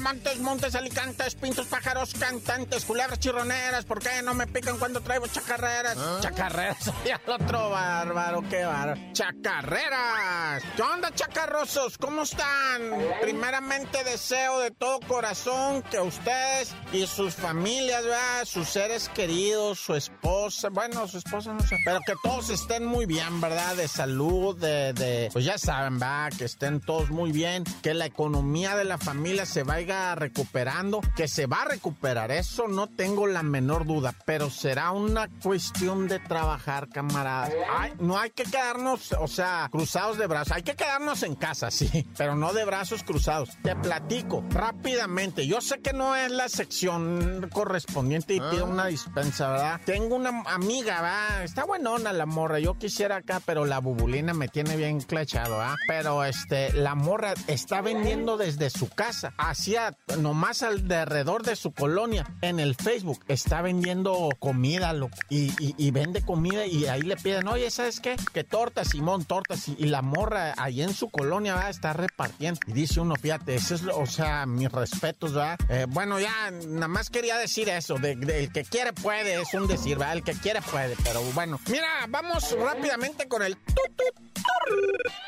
Montes, 0.00 0.38
montes, 0.40 0.74
alicantes, 0.74 1.34
pintos, 1.34 1.66
pájaros, 1.66 2.14
cantantes, 2.14 2.84
culebras, 2.84 3.18
chirroneras. 3.18 3.84
¿Por 3.84 4.00
qué 4.00 4.22
no 4.22 4.34
me 4.34 4.46
pican 4.46 4.78
cuando 4.78 5.00
traigo 5.00 5.26
chacarreras? 5.26 5.96
Chacarreras, 6.20 6.90
y 7.04 7.10
al 7.10 7.20
otro 7.26 7.70
bárbaro, 7.70 8.42
qué 8.48 8.64
bárbaro. 8.64 9.00
Chacarreras. 9.12 10.62
¿Qué 10.74 10.82
onda, 10.82 11.14
chacarrosos? 11.14 11.98
¿Cómo 11.98 12.22
están? 12.22 12.80
Primeramente 13.20 14.02
deseo 14.04 14.60
de 14.60 14.70
todo 14.70 15.00
corazón 15.00 15.82
que 15.82 16.00
ustedes 16.00 16.74
y 16.92 17.06
sus 17.06 17.34
familias, 17.34 18.02
¿verdad? 18.02 18.44
sus 18.44 18.68
seres 18.68 19.08
queridos, 19.10 19.78
su 19.78 19.94
esposa, 19.94 20.70
bueno, 20.70 21.06
su 21.08 21.18
esposa 21.18 21.52
no 21.52 21.60
sé, 21.60 21.76
pero 21.84 22.00
que 22.06 22.14
todos 22.22 22.48
estén 22.50 22.84
muy 22.84 23.06
bien, 23.06 23.40
¿verdad? 23.40 23.76
De 23.76 23.86
salud, 23.86 24.56
de, 24.56 24.92
de 24.92 25.28
pues 25.32 25.44
ya 25.44 25.58
saben, 25.58 26.00
va, 26.00 26.30
que 26.36 26.44
estén 26.44 26.80
todos 26.80 27.10
muy 27.10 27.32
bien, 27.32 27.64
que 27.82 27.94
la 27.94 28.06
economía 28.06 28.76
de 28.76 28.84
la 28.84 28.98
familia 28.98 29.46
se 29.46 29.62
vaya 29.62 29.89
recuperando, 29.90 31.00
que 31.16 31.26
se 31.26 31.46
va 31.46 31.62
a 31.62 31.64
recuperar, 31.64 32.30
eso 32.30 32.68
no 32.68 32.86
tengo 32.86 33.26
la 33.26 33.42
menor 33.42 33.86
duda, 33.86 34.14
pero 34.24 34.50
será 34.50 34.92
una 34.92 35.28
cuestión 35.42 36.06
de 36.06 36.18
trabajar, 36.20 36.88
camaradas. 36.88 37.52
Ay, 37.70 37.92
no 37.98 38.18
hay 38.18 38.30
que 38.30 38.44
quedarnos, 38.44 39.12
o 39.12 39.26
sea, 39.26 39.68
cruzados 39.70 40.16
de 40.16 40.26
brazos, 40.26 40.52
hay 40.52 40.62
que 40.62 40.76
quedarnos 40.76 41.22
en 41.22 41.34
casa, 41.34 41.70
sí, 41.70 42.06
pero 42.16 42.36
no 42.36 42.52
de 42.52 42.64
brazos 42.64 43.02
cruzados. 43.02 43.50
Te 43.62 43.74
platico 43.74 44.44
rápidamente, 44.50 45.46
yo 45.46 45.60
sé 45.60 45.80
que 45.80 45.92
no 45.92 46.14
es 46.14 46.30
la 46.30 46.48
sección 46.48 47.48
correspondiente 47.52 48.34
y 48.34 48.40
pido 48.40 48.66
una 48.66 48.86
dispensa, 48.86 49.50
¿verdad? 49.50 49.80
Tengo 49.84 50.16
una 50.16 50.42
amiga, 50.46 51.02
¿verdad? 51.02 51.44
Está 51.44 51.64
buenona 51.64 52.12
la 52.12 52.26
morra, 52.26 52.60
yo 52.60 52.78
quisiera 52.78 53.16
acá, 53.16 53.40
pero 53.44 53.64
la 53.64 53.80
bubulina 53.80 54.34
me 54.34 54.48
tiene 54.48 54.76
bien 54.76 55.00
clachado, 55.00 55.58
¿verdad? 55.58 55.76
Pero 55.88 56.24
este, 56.24 56.72
la 56.74 56.94
morra 56.94 57.34
está 57.48 57.80
vendiendo 57.80 58.36
desde 58.36 58.70
su 58.70 58.88
casa 58.88 59.34
nomás 60.18 60.62
alrededor 60.62 61.42
de 61.42 61.56
su 61.56 61.72
colonia, 61.72 62.26
en 62.42 62.60
el 62.60 62.74
Facebook, 62.74 63.20
está 63.28 63.62
vendiendo 63.62 64.28
comida, 64.38 64.94
y, 65.28 65.90
vende 65.90 66.22
comida 66.22 66.66
y 66.66 66.86
ahí 66.86 67.02
le 67.02 67.16
piden, 67.16 67.48
oye, 67.48 67.70
¿sabes 67.70 68.00
qué? 68.00 68.16
Que 68.32 68.44
tortas, 68.44 68.88
Simón, 68.88 69.24
tortas, 69.24 69.68
y, 69.68 69.86
la 69.86 70.02
morra 70.02 70.54
ahí 70.56 70.82
en 70.82 70.94
su 70.94 71.10
colonia 71.10 71.54
va 71.54 71.66
a 71.66 71.70
estar 71.70 71.98
repartiendo. 71.98 72.60
Y 72.66 72.72
dice 72.72 73.00
uno, 73.00 73.14
fíjate, 73.16 73.54
eso 73.54 73.74
es, 73.74 73.82
o 73.82 74.06
sea, 74.06 74.46
mis 74.46 74.70
respetos, 74.70 75.34
¿verdad? 75.34 75.58
Eh, 75.68 75.86
bueno, 75.88 76.20
ya, 76.20 76.50
nada 76.50 76.88
más 76.88 77.10
quería 77.10 77.36
decir 77.38 77.68
eso, 77.68 77.96
de, 77.96 78.12
el 78.12 78.52
que 78.52 78.64
quiere 78.64 78.92
puede, 78.92 79.40
es 79.40 79.52
un 79.54 79.66
decir, 79.66 79.98
¿verdad? 79.98 80.16
El 80.16 80.24
que 80.24 80.32
quiere 80.34 80.62
puede, 80.62 80.96
pero 81.02 81.22
bueno. 81.34 81.60
Mira, 81.68 82.06
vamos 82.08 82.56
rápidamente 82.58 83.28
con 83.28 83.42
el 83.42 83.56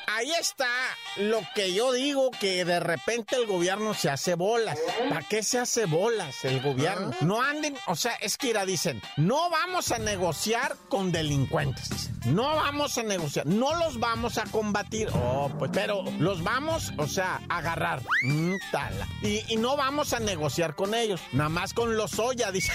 Ahí 0.06 0.30
está 0.38 0.68
lo 1.16 1.40
que 1.54 1.72
yo 1.74 1.92
digo 1.92 2.30
que 2.30 2.64
de 2.64 2.78
repente 2.80 3.34
el 3.34 3.46
gobierno 3.46 3.94
se 3.94 4.10
hace 4.10 4.34
bolas. 4.34 4.78
¿Para 5.08 5.26
qué 5.26 5.42
se 5.42 5.58
hace 5.58 5.86
bolas 5.86 6.44
el 6.44 6.60
gobierno? 6.60 7.10
No 7.22 7.42
anden, 7.42 7.76
o 7.86 7.96
sea, 7.96 8.12
es 8.20 8.36
que 8.36 8.50
irá, 8.50 8.64
dicen, 8.64 9.02
no 9.16 9.50
vamos 9.50 9.90
a 9.90 9.98
negociar 9.98 10.76
con 10.88 11.10
delincuentes. 11.10 12.11
No 12.26 12.54
vamos 12.54 12.98
a 12.98 13.02
negociar, 13.02 13.46
no 13.46 13.74
los 13.76 13.98
vamos 13.98 14.38
a 14.38 14.44
combatir. 14.44 15.08
Oh, 15.12 15.50
pues, 15.58 15.70
pero 15.74 16.04
los 16.18 16.42
vamos, 16.42 16.92
o 16.96 17.06
sea, 17.06 17.40
a 17.48 17.58
agarrar. 17.58 18.02
Mm, 18.24 18.54
y, 19.22 19.56
no 19.56 19.76
vamos 19.76 20.12
a 20.12 20.20
negociar 20.20 20.74
con 20.74 20.94
ellos, 20.94 21.20
nada 21.32 21.48
más 21.48 21.74
con 21.74 21.96
los 21.96 22.18
Oya, 22.18 22.50
dice. 22.52 22.72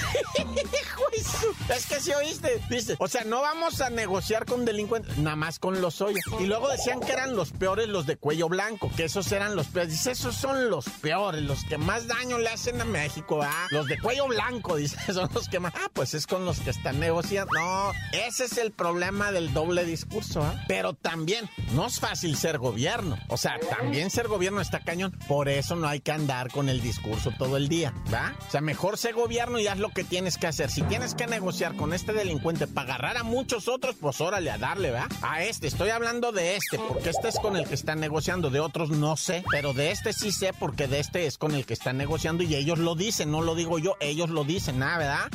es 1.76 1.86
que 1.86 2.00
si 2.00 2.12
oíste, 2.12 2.62
dice, 2.70 2.96
o 3.00 3.08
sea, 3.08 3.24
no 3.24 3.42
vamos 3.42 3.82
a 3.82 3.90
negociar 3.90 4.46
con 4.46 4.66
delincuentes, 4.66 5.18
nada 5.18 5.36
más 5.36 5.60
con 5.60 5.82
los 5.82 6.02
Oya. 6.02 6.20
Y 6.40 6.46
luego 6.46 6.70
decían 6.70 7.00
que 7.00 7.14
eran 7.14 7.36
los 7.36 7.52
peores 7.52 7.88
los 7.88 8.06
de 8.06 8.18
cuello 8.18 8.50
blanco, 8.50 8.92
que 8.96 9.06
esos 9.06 9.32
eran 9.32 9.56
los 9.56 9.68
peores. 9.68 9.92
Dice, 9.92 10.12
esos 10.12 10.36
son 10.36 10.70
los 10.70 10.86
peores, 11.02 11.42
los 11.44 11.64
que 11.66 11.78
más 11.78 12.08
daño 12.08 12.38
le 12.38 12.50
hacen 12.50 12.82
a 12.82 12.86
México, 12.86 13.42
¿ah? 13.42 13.68
Los 13.72 13.88
de 13.88 14.00
cuello 14.00 14.28
blanco, 14.28 14.76
dice, 14.78 14.98
son 15.14 15.30
los 15.34 15.48
que 15.48 15.60
más. 15.60 15.74
Ah, 15.76 15.90
pues 15.94 16.14
es 16.14 16.28
con 16.28 16.46
los 16.46 16.60
que 16.60 16.70
están 16.70 17.00
negociando. 17.00 17.54
No, 17.54 17.92
ese 18.12 18.46
es 18.46 18.58
el 18.58 18.72
problema 18.72 19.32
del 19.38 19.54
doble 19.54 19.86
discurso, 19.86 20.42
¿ah? 20.42 20.64
Pero 20.68 20.94
también 20.94 21.48
no 21.74 21.86
es 21.86 22.00
fácil 22.00 22.36
ser 22.36 22.58
gobierno. 22.58 23.20
O 23.28 23.38
sea, 23.38 23.60
también 23.60 24.10
ser 24.10 24.28
gobierno 24.28 24.62
está 24.62 24.80
cañón. 24.80 25.12
Por 25.28 25.48
eso 25.48 25.76
no 25.76 25.88
hay 25.88 26.00
que 26.00 26.12
andar 26.12 26.52
con 26.52 26.70
el 26.70 26.82
discurso 26.82 27.32
todo 27.38 27.56
el 27.56 27.68
día, 27.68 27.94
¿va? 28.12 28.36
O 28.48 28.52
sea, 28.52 28.62
mejor 28.62 28.98
ser 28.98 29.14
gobierno 29.14 29.60
y 29.60 29.68
haz 29.68 29.78
lo 29.78 29.90
que 29.90 30.04
tienes 30.04 30.38
que 30.38 30.48
hacer. 30.48 30.72
Si 30.72 30.82
tienes 30.82 31.14
que 31.14 31.28
negociar 31.28 31.76
con 31.76 31.94
este 31.94 32.14
delincuente 32.14 32.66
para 32.66 32.96
agarrar 32.96 33.18
a 33.18 33.24
muchos 33.24 33.68
otros, 33.68 33.96
pues 34.02 34.20
órale 34.22 34.50
a 34.50 34.58
darle, 34.58 34.90
¿va? 34.90 35.08
A 35.22 35.44
este, 35.44 35.68
estoy 35.68 35.92
hablando 35.92 36.32
de 36.32 36.56
este, 36.56 36.80
porque 36.80 37.12
este 37.12 37.28
es 37.28 37.38
con 37.38 37.56
el 37.58 37.68
que 37.68 37.76
están 37.76 38.00
negociando. 38.00 38.50
De 38.50 38.60
otros 38.60 38.90
no 38.90 39.18
sé, 39.18 39.44
pero 39.52 39.74
de 39.74 39.92
este 39.92 40.14
sí 40.14 40.32
sé, 40.32 40.52
porque 40.54 40.88
de 40.88 41.00
este 41.00 41.28
es 41.28 41.38
con 41.38 41.54
el 41.54 41.68
que 41.68 41.74
están 41.74 41.98
negociando 41.98 42.42
y 42.44 42.56
ellos 42.56 42.80
lo 42.80 42.96
dicen, 42.96 43.30
no 43.30 43.42
lo 43.42 43.54
digo 43.54 43.78
yo, 43.78 43.98
ellos 44.00 44.32
lo 44.32 44.46
dicen, 44.46 44.82
¿ah, 44.82 44.98
verdad? 44.98 45.30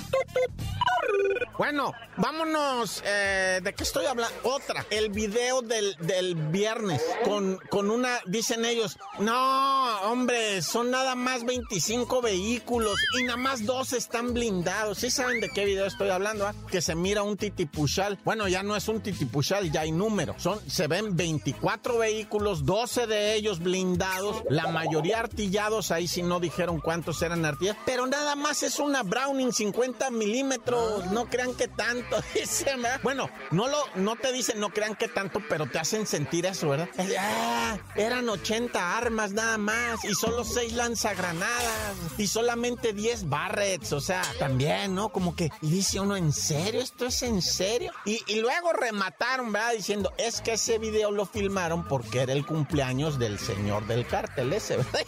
Bueno, 1.59 1.93
vámonos. 2.17 3.03
Eh, 3.05 3.61
¿De 3.63 3.75
qué 3.75 3.83
estoy 3.83 4.07
hablando? 4.07 4.35
Otra. 4.45 4.87
El 4.91 5.11
video 5.11 5.63
del, 5.63 5.97
del 5.99 6.35
viernes 6.35 7.03
con, 7.25 7.59
con 7.71 7.91
una, 7.91 8.21
dicen 8.27 8.65
ellos, 8.65 8.99
no, 9.19 10.01
hombre, 10.03 10.63
son 10.63 10.91
nada 10.91 11.15
más 11.15 11.45
25 11.45 12.23
vehículos 12.23 12.97
y 13.19 13.25
nada 13.25 13.37
más 13.37 13.67
dos 13.67 13.93
están 13.93 14.33
blindados. 14.33 14.99
¿Sí 14.99 15.11
saben 15.11 15.41
de 15.41 15.51
qué 15.51 15.65
video 15.65 15.87
estoy 15.87 16.11
hablando? 16.11 16.47
Ah? 16.47 16.55
Que 16.71 16.81
se 16.81 16.95
mira 16.95 17.23
un 17.23 17.37
titipuchal. 17.37 18.19
Bueno, 18.25 18.49
ya 18.49 18.63
no 18.63 18.77
es 18.77 18.89
un 18.89 19.01
titipuchal, 19.01 19.71
ya 19.71 19.83
hay 19.83 19.93
número. 19.93 20.35
Son, 20.39 20.59
se 20.69 20.87
ven 20.87 21.17
24 21.17 21.99
vehículos, 21.99 22.65
12 22.65 23.07
de 23.07 23.35
ellos 23.35 23.59
blindados, 23.59 24.43
la 24.49 24.69
mayoría 24.69 25.21
artillados. 25.21 25.91
Ahí 25.91 26.09
sí 26.09 26.23
no 26.23 26.41
dijeron 26.41 26.81
cuántos 26.81 27.21
eran 27.23 27.45
artillados, 27.45 27.81
pero 27.85 28.07
nada 28.07 28.37
más 28.37 28.63
es 28.63 28.79
una 28.79 29.03
Browning 29.03 29.53
50 29.53 30.11
milímetros. 30.11 31.07
No 31.11 31.27
crean 31.27 31.42
que 31.57 31.69
tanto, 31.69 32.23
dice, 32.35 32.73
Bueno, 33.03 33.29
no 33.51 33.69
lo, 33.69 33.79
no 33.97 34.17
te 34.17 34.33
dicen 34.33 34.61
no 34.61 34.71
crean 34.71 34.95
que 34.95 35.09
tanto, 35.09 35.43
pero 35.49 35.67
te 35.67 35.79
hacen 35.79 36.07
sentir 36.07 36.47
eso, 36.47 36.69
¿verdad? 36.69 36.89
Ah, 37.19 37.77
eran 37.97 38.29
80 38.29 38.97
armas 38.97 39.33
nada 39.33 39.59
más 39.59 40.05
y 40.05 40.15
solo 40.15 40.45
6 40.45 40.73
lanzagranadas 40.75 41.95
y 42.19 42.27
solamente 42.27 42.93
10 42.93 43.29
barrets, 43.29 43.93
o 43.93 44.01
sea, 44.01 44.23
también, 44.39 44.95
¿no? 44.95 45.11
Como 45.11 45.35
que 45.35 45.51
dice 45.61 46.01
uno, 46.01 46.17
¿en 46.17 46.33
serio? 46.33 46.81
¿Esto 46.81 47.07
es 47.07 47.23
en 47.23 47.43
serio? 47.43 47.93
Y, 48.05 48.23
y 48.27 48.41
luego 48.41 48.73
remataron, 48.73 49.53
¿verdad? 49.53 49.73
Diciendo, 49.73 50.13
es 50.19 50.41
que 50.41 50.53
ese 50.53 50.79
video 50.79 51.11
lo 51.11 51.27
filmaron 51.27 51.87
porque 51.89 52.21
era 52.21 52.33
el 52.33 52.47
cumpleaños 52.47 53.19
del 53.19 53.39
señor 53.39 53.87
del 53.87 54.07
cártel 54.07 54.53
ese, 54.53 54.77
¿verdad? 54.79 55.03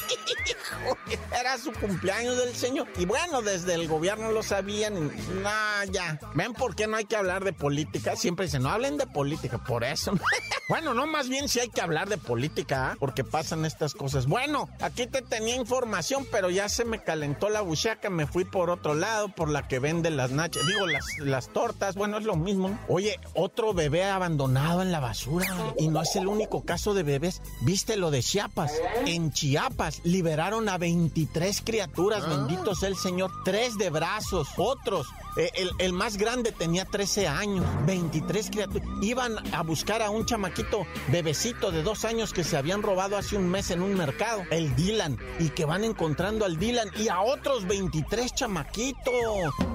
era 1.38 1.58
su 1.58 1.72
cumpleaños 1.72 2.36
del 2.36 2.54
señor. 2.54 2.88
Y 2.96 3.04
bueno, 3.04 3.42
desde 3.42 3.74
el 3.74 3.88
gobierno 3.88 4.32
lo 4.32 4.42
sabían. 4.42 5.12
No, 5.42 5.92
ya. 5.92 6.18
¿Ven 6.34 6.52
por 6.52 6.74
qué 6.74 6.86
no 6.86 6.96
hay 6.96 7.04
que 7.04 7.16
hablar 7.16 7.44
de 7.44 7.52
política? 7.52 8.16
Siempre 8.16 8.46
dicen, 8.46 8.62
no 8.62 8.70
hablen 8.70 8.96
de 8.96 9.06
política, 9.06 9.58
por 9.58 9.84
eso. 9.84 10.12
bueno, 10.68 10.94
no, 10.94 11.06
más 11.06 11.28
bien 11.28 11.48
si 11.48 11.60
hay 11.60 11.68
que 11.68 11.80
hablar 11.80 12.08
de 12.08 12.18
política, 12.18 12.90
¿ah? 12.90 12.96
porque 12.98 13.24
pasan 13.24 13.64
estas 13.64 13.94
cosas. 13.94 14.26
Bueno, 14.26 14.68
aquí 14.80 15.06
te 15.06 15.22
tenía 15.22 15.56
información, 15.56 16.26
pero 16.30 16.50
ya 16.50 16.68
se 16.68 16.84
me 16.84 17.02
calentó 17.02 17.48
la 17.48 17.60
buchaca, 17.60 18.10
me 18.10 18.26
fui 18.26 18.44
por 18.44 18.70
otro 18.70 18.94
lado, 18.94 19.28
por 19.28 19.48
la 19.48 19.68
que 19.68 19.78
vende 19.78 20.10
las 20.10 20.30
nachas, 20.30 20.66
digo, 20.66 20.86
las, 20.86 21.04
las 21.18 21.48
tortas, 21.48 21.94
bueno, 21.94 22.18
es 22.18 22.24
lo 22.24 22.36
mismo. 22.36 22.78
Oye, 22.88 23.18
otro 23.34 23.74
bebé 23.74 24.04
abandonado 24.04 24.82
en 24.82 24.92
la 24.92 25.00
basura, 25.00 25.46
y 25.78 25.88
no 25.88 26.02
es 26.02 26.16
el 26.16 26.26
único 26.26 26.64
caso 26.64 26.94
de 26.94 27.02
bebés. 27.02 27.42
¿Viste 27.62 27.96
lo 27.96 28.10
de 28.10 28.22
Chiapas? 28.22 28.72
En 29.06 29.32
Chiapas 29.32 30.00
liberaron 30.04 30.68
a 30.68 30.78
23 30.78 31.62
criaturas, 31.62 32.28
bendito 32.28 32.74
sea 32.74 32.88
el 32.88 32.96
Señor, 32.96 33.30
tres 33.44 33.76
de 33.76 33.90
brazos, 33.90 34.48
otros 34.56 35.06
eh, 35.36 35.50
el, 35.78 35.92
más 35.92 36.16
grande 36.16 36.52
tenía 36.52 36.84
13 36.84 37.26
años, 37.26 37.64
23 37.86 38.50
criaturas. 38.50 38.88
Iban 39.02 39.54
a 39.54 39.62
buscar 39.62 40.00
a 40.02 40.10
un 40.10 40.26
chamaquito 40.26 40.86
bebecito 41.08 41.72
de 41.72 41.82
dos 41.82 42.04
años 42.04 42.32
que 42.32 42.44
se 42.44 42.56
habían 42.56 42.82
robado 42.82 43.16
hace 43.16 43.36
un 43.36 43.48
mes 43.48 43.70
en 43.70 43.82
un 43.82 43.94
mercado, 43.94 44.42
el 44.50 44.74
Dylan, 44.76 45.18
y 45.40 45.48
que 45.50 45.64
van 45.64 45.82
encontrando 45.82 46.44
al 46.44 46.58
Dylan 46.58 46.88
y 46.96 47.08
a 47.08 47.20
otros 47.20 47.66
23 47.66 48.32
chamaquitos 48.32 49.14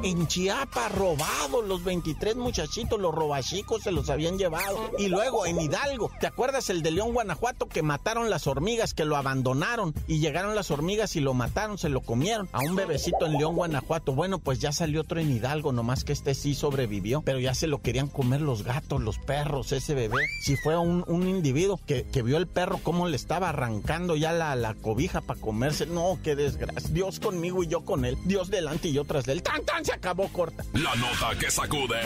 en 0.04 0.28
Chiapas 0.28 0.94
robados, 0.94 1.66
los 1.68 1.84
23 1.84 2.38
muchachitos, 2.38 3.00
los 3.00 3.14
robachicos 3.14 3.84
se 3.84 3.92
los 3.92 4.10
habían 4.10 4.38
llevado. 4.38 4.92
Y 4.98 5.08
luego 5.08 5.46
en 5.46 5.60
Hidalgo, 5.60 6.10
¿te 6.20 6.28
acuerdas 6.28 6.70
el 6.70 6.82
de 6.82 6.92
León, 6.92 7.14
Guanajuato, 7.14 7.68
que 7.68 7.84
mataron 7.84 8.30
las 8.30 8.48
hormigas, 8.48 8.94
que 8.94 9.06
lo 9.06 9.18
abandonaron 9.18 9.94
y 10.08 10.20
llegaron 10.20 10.56
las 10.56 10.72
hormigas 10.72 11.16
y 11.18 11.20
lo 11.20 11.34
mataron, 11.34 11.78
se 11.78 11.90
lo 11.90 12.02
comieron 12.02 12.48
a 12.54 12.60
un 12.60 12.76
bebecito 12.76 13.26
en 13.26 13.34
León, 13.34 13.56
Guanajuato? 13.56 14.14
Bueno, 14.14 14.40
pues 14.40 14.60
ya 14.60 14.72
salió 14.72 15.02
otro 15.02 15.20
en 15.20 15.32
Hidalgo 15.32 15.49
algo, 15.50 15.72
nomás 15.72 16.04
que 16.04 16.14
este 16.14 16.34
sí 16.34 16.56
sobrevivió, 16.56 17.22
pero 17.22 17.40
ya 17.40 17.54
se 17.54 17.68
lo 17.68 17.82
querían 17.82 18.08
comer 18.08 18.42
los 18.42 18.64
gatos, 18.64 19.02
los 19.02 19.18
perros, 19.18 19.72
ese 19.72 19.94
bebé. 19.94 20.26
Si 20.42 20.56
fue 20.58 20.78
un, 20.78 21.04
un 21.08 21.28
individuo 21.28 21.80
que, 21.86 22.04
que, 22.04 22.22
vio 22.22 22.38
el 22.38 22.48
perro 22.48 22.80
cómo 22.84 23.08
le 23.08 23.16
estaba 23.16 23.50
arrancando 23.50 24.16
ya 24.16 24.32
la, 24.32 24.56
la 24.56 24.74
cobija 24.76 25.22
para 25.22 25.40
comerse, 25.40 25.86
no, 25.86 26.20
qué 26.24 26.36
desgracia. 26.36 26.90
Dios 26.92 27.20
conmigo 27.20 27.64
y 27.64 27.68
yo 27.68 27.82
con 27.82 28.06
él, 28.06 28.18
Dios 28.26 28.50
delante 28.50 28.90
y 28.90 28.94
yo 28.94 29.06
tras 29.06 29.26
de 29.26 29.34
él. 29.34 29.44
¡Tan, 29.44 29.64
tan! 29.66 29.84
Se 29.84 29.94
acabó 29.94 30.28
corta. 30.30 30.64
La 30.74 30.96
nota 30.96 31.38
que 31.40 31.50
sacude. 31.50 32.00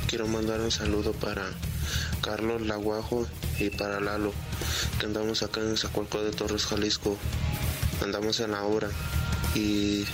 Quiero 0.08 0.26
mandar 0.26 0.62
un 0.62 0.72
saludo 0.72 1.12
para 1.12 1.52
Carlos 2.22 2.62
Laguajo 2.62 3.28
y 3.60 3.72
para 3.72 4.00
Lalo, 4.00 4.32
que 4.98 5.08
andamos 5.08 5.44
acá 5.44 5.60
en 5.60 5.76
Zacualco 5.76 6.24
de 6.24 6.32
Torres, 6.32 6.66
Jalisco. 6.66 7.18
Andamos 8.02 8.40
en 8.40 8.52
la 8.52 8.64
obra. 8.64 8.88
Y 9.54 10.06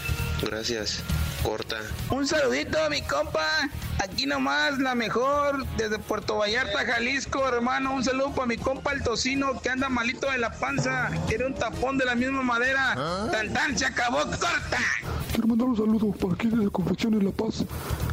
gracias 0.41 1.03
corta. 1.43 1.77
Un 2.09 2.27
saludito 2.27 2.83
a 2.83 2.89
mi 2.89 3.01
compa. 3.01 3.45
Aquí 4.03 4.25
nomás, 4.25 4.79
la 4.79 4.95
mejor, 4.95 5.65
desde 5.77 5.99
Puerto 5.99 6.37
Vallarta, 6.37 6.85
Jalisco, 6.85 7.47
hermano. 7.47 7.93
Un 7.93 8.03
saludo 8.03 8.31
para 8.31 8.47
mi 8.47 8.57
compa 8.57 8.93
el 8.93 9.03
tocino 9.03 9.59
que 9.61 9.69
anda 9.69 9.89
malito 9.89 10.29
de 10.29 10.37
la 10.37 10.51
panza. 10.51 11.09
Tiene 11.27 11.45
un 11.45 11.53
tapón 11.53 11.97
de 11.97 12.05
la 12.05 12.15
misma 12.15 12.41
madera. 12.41 12.93
¿Ah? 12.97 13.27
Tan 13.31 13.53
tan, 13.53 13.77
se 13.77 13.85
acabó, 13.85 14.19
corta. 14.19 14.79
Quiero 15.31 15.47
mandar 15.47 15.67
un 15.67 15.77
saludo 15.77 16.11
para 16.11 16.33
aquí 16.33 16.47
desde 16.47 16.69
Confecciones 16.71 17.23
La 17.23 17.31
Paz. 17.31 17.63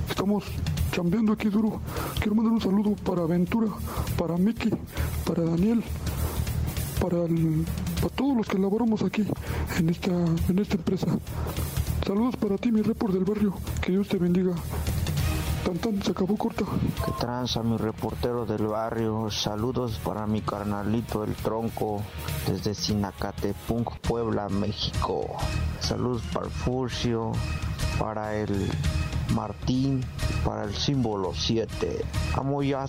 Estamos 0.09 0.45
chambeando 0.93 1.33
aquí 1.33 1.49
duro. 1.49 1.81
Quiero 2.19 2.35
mandar 2.35 2.53
un 2.53 2.61
saludo 2.61 2.95
para 2.97 3.23
Aventura, 3.23 3.69
para 4.17 4.37
Miki, 4.37 4.71
para 5.25 5.43
Daniel, 5.43 5.83
para, 7.01 7.17
para 8.01 8.15
todos 8.15 8.37
los 8.37 8.47
que 8.47 8.59
laboramos 8.59 9.03
aquí 9.03 9.27
en 9.79 9.91
esta, 9.91 10.11
en 10.11 10.59
esta 10.59 10.75
empresa. 10.75 11.07
Saludos 12.09 12.37
para 12.37 12.57
ti, 12.57 12.73
mi 12.73 12.81
report 12.81 13.13
del 13.13 13.25
barrio. 13.25 13.53
Que 13.83 13.93
Dios 13.93 14.09
te 14.09 14.17
bendiga. 14.17 14.55
Tan, 15.63 16.03
se 16.03 16.13
acabó 16.13 16.39
corta. 16.39 16.65
Que 17.05 17.13
tranza 17.21 17.63
mi 17.63 17.77
reportero 17.77 18.47
del 18.47 18.67
barrio. 18.67 19.31
Saludos 19.31 20.01
para 20.03 20.27
mi 20.27 20.41
carnalito 20.41 21.23
el 21.23 21.35
tronco 21.35 22.03
desde 22.47 22.75
Sinacatepunk, 22.75 23.99
Puebla, 23.99 24.49
México. 24.49 25.37
Saludos 25.81 26.23
para 26.33 26.47
el 26.47 26.51
Furcio, 26.51 27.33
para 27.99 28.35
el 28.37 28.71
Martín 29.35 30.05
para 30.45 30.65
el 30.65 30.75
símbolo 30.75 31.33
7. 31.35 32.05
Amo 32.35 32.63
ya 32.63 32.87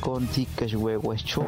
Conti, 0.00 0.46
que 0.46 0.64
es 0.66 0.74
huevo 0.74 1.12
hecho. 1.12 1.46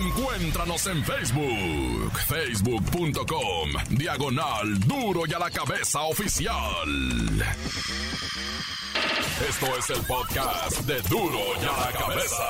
Encuéntranos 0.00 0.86
en 0.86 1.04
Facebook, 1.04 2.12
facebook.com, 2.26 3.70
diagonal 3.90 4.78
duro 4.80 5.22
y 5.26 5.32
a 5.32 5.38
la 5.38 5.50
cabeza 5.50 6.02
oficial. 6.02 6.88
Esto 9.48 9.66
es 9.78 9.90
el 9.90 10.02
podcast 10.06 10.80
de 10.80 11.00
duro 11.02 11.38
y 11.60 11.64
a 11.64 11.80
la 11.80 11.92
cabeza. 11.92 12.44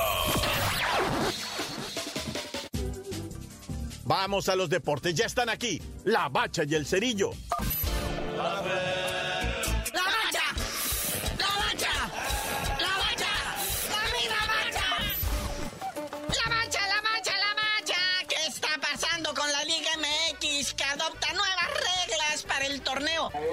Vamos 4.04 4.48
a 4.48 4.54
los 4.54 4.68
deportes, 4.68 5.14
ya 5.16 5.26
están 5.26 5.48
aquí, 5.48 5.82
la 6.04 6.28
bacha 6.28 6.62
y 6.62 6.74
el 6.76 6.86
cerillo. 6.86 7.32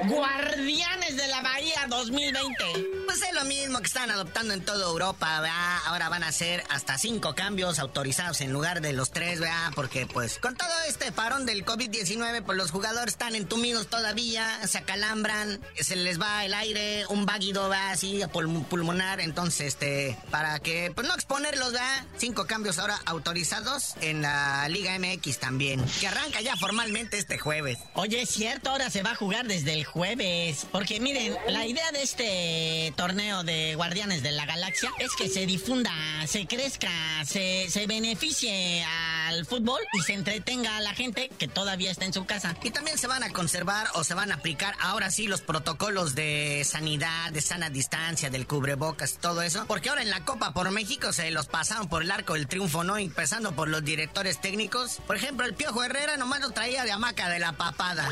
Guardianes 0.06 1.16
de 1.16 1.28
la 1.28 1.42
Bahía 1.42 1.86
2020. 1.88 2.64
Pues 3.06 3.22
es 3.22 3.34
lo 3.34 3.46
mismo 3.46 3.80
que 3.80 3.86
están 3.86 4.12
adoptando 4.12 4.54
en 4.54 4.64
toda 4.64 4.86
Europa, 4.86 5.42
¿verdad? 5.42 5.78
Ahora 5.86 6.10
van 6.10 6.24
a 6.24 6.32
ser 6.32 6.64
hasta 6.70 6.98
cinco 6.98 7.36
cambios 7.36 7.80
autorizados 7.80 8.42
en 8.42 8.52
lugar 8.52 8.82
de 8.82 8.94
los 8.94 9.12
tres, 9.12 9.40
¿verdad? 9.40 9.72
Porque 9.76 10.06
pues 10.08 10.40
con 10.40 10.56
todo 10.56 10.70
este 10.88 11.12
parón 11.12 11.46
del 11.46 11.66
COVID-19, 11.66 12.44
pues 12.44 12.58
los 12.58 12.72
jugadores 12.72 13.14
están 13.14 13.36
entumidos 13.36 13.88
todavía, 13.88 14.68
se 14.68 14.80
acalambran, 14.80 15.62
se 15.80 15.96
les 15.96 16.20
va 16.20 16.46
el 16.46 16.54
aire, 16.54 17.06
un 17.08 17.26
váguido, 17.26 17.70
va 17.70 17.92
así 17.92 18.22
pulmonar, 18.70 19.20
entonces 19.20 19.68
este, 19.68 20.18
para 20.32 20.60
que 20.60 20.92
pues 20.94 21.08
no 21.08 21.14
exponerlos, 21.14 21.74
¿verdad? 21.74 22.06
Cinco 22.18 22.46
cambios 22.46 22.80
ahora 22.80 23.00
autorizados 23.06 23.96
en 24.02 24.22
la 24.22 24.68
Liga 24.70 24.98
MX 25.00 25.40
también, 25.40 25.84
que 26.00 26.08
arranca 26.08 26.42
ya 26.42 26.56
formalmente 26.56 27.18
este 27.18 27.38
jueves. 27.38 27.73
Oye, 27.96 28.22
es 28.22 28.30
cierto, 28.30 28.70
ahora 28.70 28.90
se 28.90 29.04
va 29.04 29.12
a 29.12 29.16
jugar 29.16 29.48
desde 29.48 29.74
el 29.74 29.86
jueves. 29.86 30.68
Porque 30.72 31.00
miren, 31.00 31.36
la 31.48 31.66
idea 31.66 31.92
de 31.92 32.04
este 32.04 32.94
torneo 32.96 33.44
de 33.44 33.76
Guardianes 33.76 34.24
de 34.24 34.32
la 34.32 34.46
Galaxia 34.46 34.92
es 35.00 35.12
que 35.18 35.30
se 35.30 35.46
difunda, 35.46 35.94
se 36.28 36.46
crezca, 36.46 36.90
se, 37.26 37.70
se 37.70 37.88
beneficie 37.88 38.84
al 39.28 39.46
fútbol 39.46 39.82
y 39.94 40.02
se 40.02 40.14
entretenga 40.14 40.78
a 40.78 40.82
la 40.82 40.94
gente 40.94 41.30
que 41.38 41.48
todavía 41.48 41.92
está 41.92 42.06
en 42.06 42.14
su 42.14 42.26
casa. 42.26 42.56
Y 42.64 42.72
también 42.72 42.98
se 42.98 43.08
van 43.08 43.24
a 43.24 43.30
conservar 43.30 43.88
o 43.94 44.04
se 44.04 44.14
van 44.14 44.32
a 44.32 44.36
aplicar 44.36 44.76
ahora 44.82 45.12
sí 45.12 45.28
los 45.28 45.42
protocolos 45.42 46.16
de 46.16 46.64
sanidad, 46.66 47.32
de 47.32 47.42
sana 47.42 47.70
distancia, 47.70 48.30
del 48.30 48.48
cubrebocas, 48.48 49.18
todo 49.20 49.42
eso. 49.42 49.66
Porque 49.68 49.90
ahora 49.90 50.02
en 50.02 50.10
la 50.10 50.26
Copa 50.26 50.54
por 50.54 50.70
México 50.72 51.14
se 51.14 51.32
los 51.32 51.48
pasaron 51.48 51.88
por 51.88 52.04
el 52.04 52.12
arco 52.12 52.34
del 52.34 52.48
triunfo, 52.48 52.84
¿no? 52.84 52.98
Empezando 52.98 53.56
por 53.56 53.68
los 53.68 53.84
directores 53.84 54.40
técnicos. 54.42 55.00
Por 55.08 55.16
ejemplo, 55.16 55.46
el 55.46 55.54
Piojo 55.54 55.84
Herrera 55.84 56.18
nomás 56.18 56.42
lo 56.42 56.52
traía 56.52 56.84
de 56.84 56.92
hamaca 56.92 57.30
de 57.30 57.40
la 57.40 57.54
papada. 57.72 58.10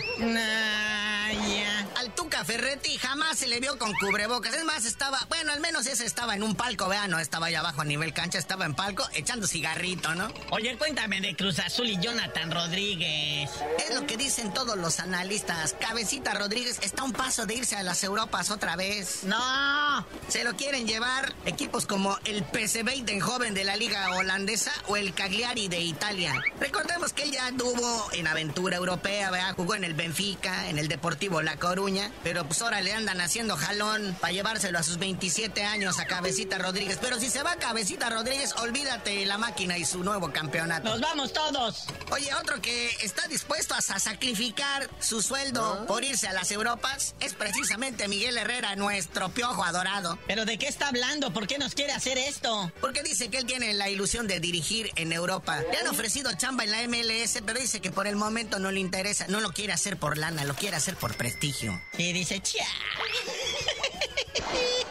Al 1.97 2.15
Tuca 2.15 2.43
Ferretti 2.45 2.97
jamás 2.97 3.37
se 3.37 3.47
le 3.47 3.59
vio 3.59 3.77
con 3.77 3.93
cubrebocas. 3.93 4.55
Es 4.55 4.63
más, 4.63 4.85
estaba, 4.85 5.19
bueno, 5.29 5.51
al 5.51 5.59
menos 5.59 5.85
ese 5.87 6.05
estaba 6.05 6.35
en 6.35 6.43
un 6.43 6.55
palco, 6.55 6.87
vean, 6.87 7.11
no 7.11 7.19
estaba 7.19 7.47
allá 7.47 7.59
abajo 7.59 7.81
a 7.81 7.85
nivel 7.85 8.13
cancha, 8.13 8.39
estaba 8.39 8.65
en 8.65 8.73
palco 8.73 9.03
echando 9.13 9.47
cigarrito, 9.47 10.15
¿no? 10.15 10.29
Oye, 10.51 10.77
Cuéntame 10.77 11.21
de 11.21 11.35
Cruz 11.35 11.59
Azul 11.59 11.87
y 11.87 11.99
Jonathan 11.99 12.49
Rodríguez. 12.51 13.49
Es 13.77 13.93
lo 13.93 14.07
que 14.07 14.17
dicen 14.17 14.53
todos 14.53 14.77
los 14.77 14.99
analistas. 14.99 15.75
Cabecita 15.79 16.33
Rodríguez 16.33 16.79
está 16.81 17.03
a 17.03 17.05
un 17.05 17.13
paso 17.13 17.45
de 17.45 17.55
irse 17.55 17.75
a 17.75 17.83
las 17.83 18.03
Europas 18.03 18.49
otra 18.51 18.75
vez. 18.75 19.23
No. 19.23 20.05
Se 20.27 20.43
lo 20.43 20.55
quieren 20.55 20.87
llevar 20.87 21.33
equipos 21.45 21.85
como 21.85 22.17
el 22.25 22.43
PSV 22.43 23.21
joven 23.21 23.53
de 23.53 23.63
la 23.63 23.75
liga 23.75 24.15
holandesa 24.15 24.71
o 24.87 24.97
el 24.97 25.13
Cagliari 25.13 25.67
de 25.67 25.81
Italia. 25.81 26.33
Recordemos 26.59 27.13
que 27.13 27.23
él 27.23 27.31
ya 27.31 27.51
tuvo 27.57 28.09
en 28.13 28.27
aventura 28.27 28.77
europea, 28.77 29.30
¿verdad? 29.31 29.55
jugó 29.55 29.75
en 29.75 29.83
el 29.83 29.93
Benfica, 29.93 30.69
en 30.69 30.77
el 30.77 30.87
Deportivo 30.87 31.41
La 31.41 31.57
Coruña, 31.57 32.11
pero 32.23 32.45
pues 32.45 32.61
ahora 32.61 32.81
le 32.81 32.93
andan 32.93 33.21
haciendo 33.21 33.57
jalón 33.57 34.15
para 34.19 34.33
llevárselo 34.33 34.77
a 34.77 34.83
sus 34.83 34.97
27 34.97 35.63
años 35.63 35.99
a 35.99 36.05
Cabecita 36.05 36.57
Rodríguez. 36.57 36.99
Pero 37.01 37.19
si 37.19 37.29
se 37.29 37.43
va 37.43 37.55
Cabecita 37.55 38.09
Rodríguez, 38.09 38.53
olvídate 38.57 39.25
la 39.25 39.37
máquina 39.37 39.77
y 39.77 39.85
su 39.85 40.03
nuevo 40.03 40.31
campeonato. 40.31 40.89
Nos 40.89 41.01
vamos 41.01 41.33
todos. 41.33 41.85
Oye, 42.11 42.33
otro 42.35 42.61
que 42.61 42.89
está 43.01 43.27
dispuesto 43.27 43.73
a 43.73 43.81
sacrificar 43.81 44.89
su 44.99 45.21
sueldo 45.21 45.85
por 45.87 46.03
irse 46.03 46.27
a 46.27 46.33
las 46.33 46.51
Europas 46.51 47.15
es 47.19 47.33
precisamente 47.33 48.07
Miguel 48.07 48.37
Herrera, 48.37 48.75
nuestro 48.75 49.29
piojo 49.29 49.63
adorado. 49.63 50.19
¿Pero 50.27 50.45
de 50.45 50.57
qué 50.57 50.67
está 50.67 50.89
hablando? 50.89 51.31
¿Por 51.33 51.47
qué 51.47 51.57
nos 51.57 51.73
quiere 51.73 51.93
hacer 51.93 52.17
esto? 52.17 52.71
Porque 52.81 53.03
dice 53.03 53.29
que 53.29 53.37
él 53.37 53.45
tiene 53.45 53.73
la 53.73 53.89
ilusión 53.89 54.27
de 54.27 54.39
dirigir 54.39 54.91
en 54.95 55.13
Europa. 55.13 55.61
Le 55.71 55.77
han 55.77 55.87
ofrecido 55.87 56.31
chamba 56.33 56.63
en 56.63 56.71
la 56.71 56.87
MLS, 56.87 57.41
pero 57.45 57.59
dice 57.59 57.79
que 57.79 57.91
por 57.91 58.07
el 58.07 58.15
momento 58.15 58.59
no 58.59 58.71
le 58.71 58.79
interesa, 58.79 59.20
no 59.27 59.41
lo 59.41 59.51
quiere 59.51 59.73
hacer 59.73 59.97
por 59.97 60.17
lana, 60.17 60.45
lo 60.45 60.55
quiere 60.55 60.77
hacer 60.77 60.95
por 60.95 61.15
prestigio. 61.15 61.81
Y 61.97 62.13
dice, 62.13 62.39
chia. 62.41 62.65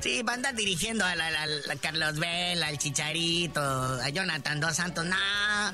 Sí, 0.00 0.22
va 0.22 0.32
a 0.32 0.36
andar 0.36 0.54
dirigiendo 0.54 1.04
a, 1.04 1.14
Carlos 1.82 2.18
Vela, 2.18 2.68
al 2.68 2.78
Chicharito, 2.78 3.60
a 3.60 4.08
Jonathan 4.08 4.58
Dos 4.58 4.76
Santos. 4.76 5.04
No, 5.04 5.16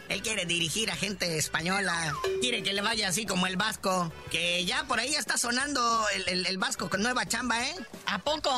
él 0.09 0.21
quiere 0.21 0.47
dirigir 0.47 0.91
a 0.91 0.97
gente 0.97 1.39
española. 1.39 2.13
Quiere 2.41 2.65
que 2.65 2.73
le 2.73 2.83
vaya 2.83 3.09
así 3.09 3.25
como 3.25 3.47
el 3.47 3.57
Vasco. 3.57 4.11
Que 4.33 4.65
ya 4.65 4.83
por 4.85 4.99
ahí 4.99 5.15
está 5.15 5.39
sonando 5.39 6.05
el, 6.27 6.59
Vasco 6.59 6.91
con 6.91 7.03
nueva 7.03 7.27
chamba, 7.27 7.63
¿eh? 7.65 7.75
¿A 8.07 8.19
poco? 8.19 8.51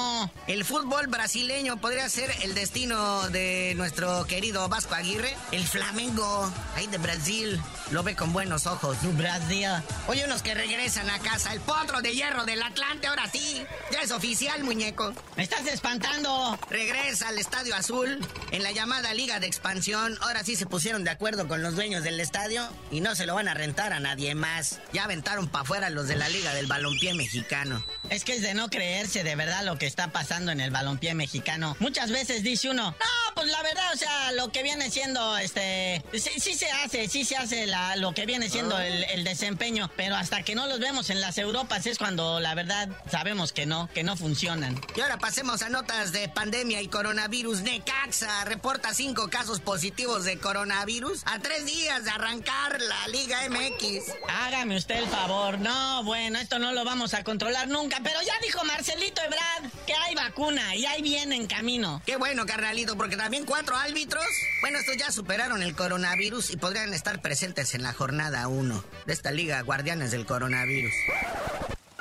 El 0.47 0.65
fútbol 0.65 1.09
brasileño 1.09 1.77
podría 1.79 2.09
ser 2.09 2.31
el 2.43 2.55
destino 2.55 3.29
de 3.29 3.75
nuestro 3.77 4.25
querido 4.27 4.69
Vasco 4.71 4.95
Aguirre. 4.95 5.37
El 5.53 5.67
Flamengo, 5.67 6.51
ahí 6.77 6.87
de 6.87 6.97
Brasil, 6.97 7.61
lo 7.91 8.03
ve 8.03 8.17
con 8.17 8.33
buenos 8.33 8.67
ojos. 8.67 8.97
Brasil. 9.19 9.69
Oye, 10.07 10.25
unos 10.25 10.43
que 10.43 10.55
regresan 10.55 11.11
a 11.11 11.19
casa. 11.19 11.53
El 11.53 11.61
potro 11.61 12.01
de 12.01 12.15
hierro 12.15 12.45
del 12.47 12.63
Atlante, 12.63 13.07
ahora 13.07 13.29
sí. 13.31 13.67
Ya 13.93 14.01
es 14.01 14.13
oficial, 14.13 14.65
muñeco. 14.65 15.13
Me 15.37 15.43
estás 15.59 15.75
espantando. 15.75 16.59
Regresa 16.71 17.29
al 17.29 17.39
Estadio 17.39 17.75
Azul 17.75 18.19
en 18.53 18.63
la 18.63 18.71
llamada 18.71 19.13
Liga 19.15 19.41
de 19.41 19.47
Expansión. 19.47 20.17
Ahora 20.21 20.45
sí 20.45 20.57
se 20.57 20.67
pusieron 20.67 21.05
de 21.05 21.11
acuerdo 21.11 21.49
con 21.49 21.63
los 21.63 21.75
dueños 21.75 22.05
del 22.05 22.21
estadio 22.21 22.69
y 22.91 23.01
no 23.01 23.15
se 23.17 23.27
lo 23.27 23.35
van 23.35 23.49
a 23.49 23.55
rentar 23.55 23.93
a 23.93 23.99
nadie 23.99 24.35
más. 24.35 24.81
Ya 24.93 25.05
aventaron 25.05 25.49
para 25.49 25.63
afuera 25.63 25.91
los 25.91 26.07
de 26.07 26.17
la 26.17 26.29
Liga 26.29 26.55
del 26.55 26.67
Balompié 26.67 27.15
Mexicano. 27.15 27.85
Es 28.11 28.25
que 28.25 28.35
es 28.35 28.43
de 28.43 28.55
no 28.55 28.71
creerse 28.71 29.23
de 29.23 29.37
verdad 29.37 29.65
lo 29.65 29.79
que 29.79 29.87
está 29.87 30.13
pasando 30.13 30.53
en 30.53 30.61
el 30.61 30.71
balompié 30.71 31.15
mexicano. 31.15 31.77
Muchas 31.81 32.11
veces 32.11 32.43
dice 32.43 32.71
uno, 32.71 32.91
no, 32.91 33.35
pues 33.35 33.49
la 33.49 33.63
verdad, 33.63 33.93
o 33.93 33.97
sea, 33.97 34.33
lo 34.33 34.51
que 34.51 34.63
viene 34.63 34.91
siendo, 34.91 35.37
este, 35.39 36.03
sí, 36.13 36.55
se 36.55 36.71
hace, 36.71 37.09
sí 37.09 37.25
se 37.25 37.37
hace 37.37 37.67
la, 37.67 37.97
lo 37.97 38.13
que 38.15 38.27
viene 38.27 38.49
siendo 38.49 38.77
ah. 38.77 38.87
el, 38.87 39.05
el, 39.05 39.25
desempeño, 39.25 39.91
pero 39.97 40.17
hasta 40.17 40.43
que 40.43 40.55
no 40.55 40.67
los 40.67 40.81
vemos 40.81 41.11
en 41.11 41.21
las 41.21 41.39
Europas 41.39 41.87
es 41.87 41.99
cuando 41.99 42.41
la 42.41 42.55
verdad 42.55 42.89
sabemos 43.11 43.53
que 43.53 43.67
no, 43.67 43.89
que 43.93 44.03
no 44.03 44.17
funcionan. 44.17 44.81
Y 44.97 45.01
ahora 45.01 45.19
pasemos 45.19 45.63
a 45.63 45.69
notas 45.69 46.13
de 46.13 46.29
pandemia 46.29 46.81
y 46.81 46.89
coronavirus. 46.89 47.63
Necaxa 47.63 48.45
reporta 48.45 48.95
cinco 48.95 49.29
casos 49.29 49.61
positivos 49.61 50.25
de 50.25 50.39
coronavirus 50.39 51.23
a 51.27 51.39
tres 51.39 51.67
días 51.67 52.05
de 52.05 52.11
arrancar 52.11 52.81
la 52.81 53.09
Liga 53.09 53.39
MX. 53.49 54.15
Hágame 54.29 54.77
usted 54.77 54.97
el 54.97 55.09
favor. 55.09 55.59
No, 55.59 56.03
bueno, 56.05 56.39
esto 56.39 56.59
no 56.59 56.73
lo 56.73 56.85
vamos 56.85 57.15
a 57.15 57.23
controlar 57.25 57.69
nunca, 57.69 57.98
pero 58.03 58.21
ya 58.23 58.35
dijo 58.43 58.65
Marcelito 58.65 59.21
Ebrard 59.23 59.71
que 59.87 59.95
hay 59.95 60.15
vacuna 60.15 60.75
y 60.77 60.87
ahí 60.87 61.03
viene 61.03 61.37
en 61.37 61.47
camino. 61.47 62.03
Qué 62.05 62.17
bueno, 62.17 62.47
carnalito, 62.47 62.97
porque 62.97 63.17
también 63.17 63.45
cuatro 63.45 63.77
árbitros, 63.77 64.27
bueno, 64.61 64.79
estos 64.79 64.97
ya 64.97 65.11
superaron 65.11 65.63
el 65.63 65.75
coronavirus 65.75 66.51
y 66.51 66.57
podrían 66.57 66.93
estar 66.95 67.21
presentes 67.21 67.75
en 67.75 67.83
la 67.83 67.93
jornada 67.93 68.49
1 68.49 68.85
de 69.07 69.13
esta 69.13 69.31
Liga 69.31 69.61
Guardianes 69.63 70.11
del 70.11 70.27
Coronavirus. 70.27 70.93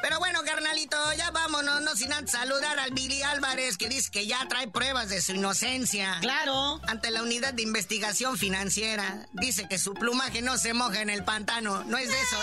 Pero 0.08 0.20
bueno, 0.20 0.42
carnalito, 0.46 0.96
ya 1.18 1.32
vámonos, 1.32 1.82
no 1.82 1.94
sin 1.94 2.14
antes 2.14 2.32
saludar 2.32 2.80
al 2.80 2.92
Billy 2.92 3.24
Álvarez 3.24 3.78
que 3.78 3.90
dice 3.90 4.10
que 4.10 4.26
ya 4.26 4.48
trae 4.48 4.70
pruebas 4.70 5.10
de 5.10 5.22
su 5.22 5.34
inocencia. 5.34 6.20
Claro. 6.22 6.80
Ante 6.88 7.12
la 7.12 7.24
unidad 7.24 7.54
de 7.54 7.64
investigación 7.64 8.38
financiera. 8.38 9.28
Dice 9.34 9.68
que 9.68 9.78
su 9.78 9.94
plumaje 9.94 10.42
no 10.42 10.58
se 10.58 10.74
moja 10.74 11.02
en 11.02 11.10
el 11.10 11.26
pantano. 11.26 11.84
No 11.84 11.98
es 11.98 12.08
de 12.08 12.22
eso. 12.22 12.38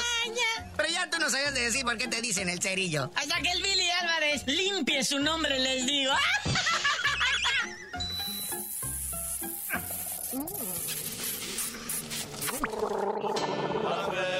Pero 0.76 0.90
ya 0.90 1.08
tú 1.08 1.18
no 1.18 1.30
sabías 1.30 1.54
de 1.54 1.62
decir 1.62 1.86
por 1.86 1.96
qué 1.96 2.06
te 2.06 2.20
dicen 2.20 2.50
el 2.50 2.60
cerillo. 2.60 3.10
Hasta 3.14 3.40
que 3.40 3.52
el 3.52 3.62
Billy 3.62 3.90
Álvarez 3.92 4.46
limpie 4.46 5.02
su 5.02 5.18
nombre, 5.18 5.58
les 5.58 5.86
digo. 5.86 6.12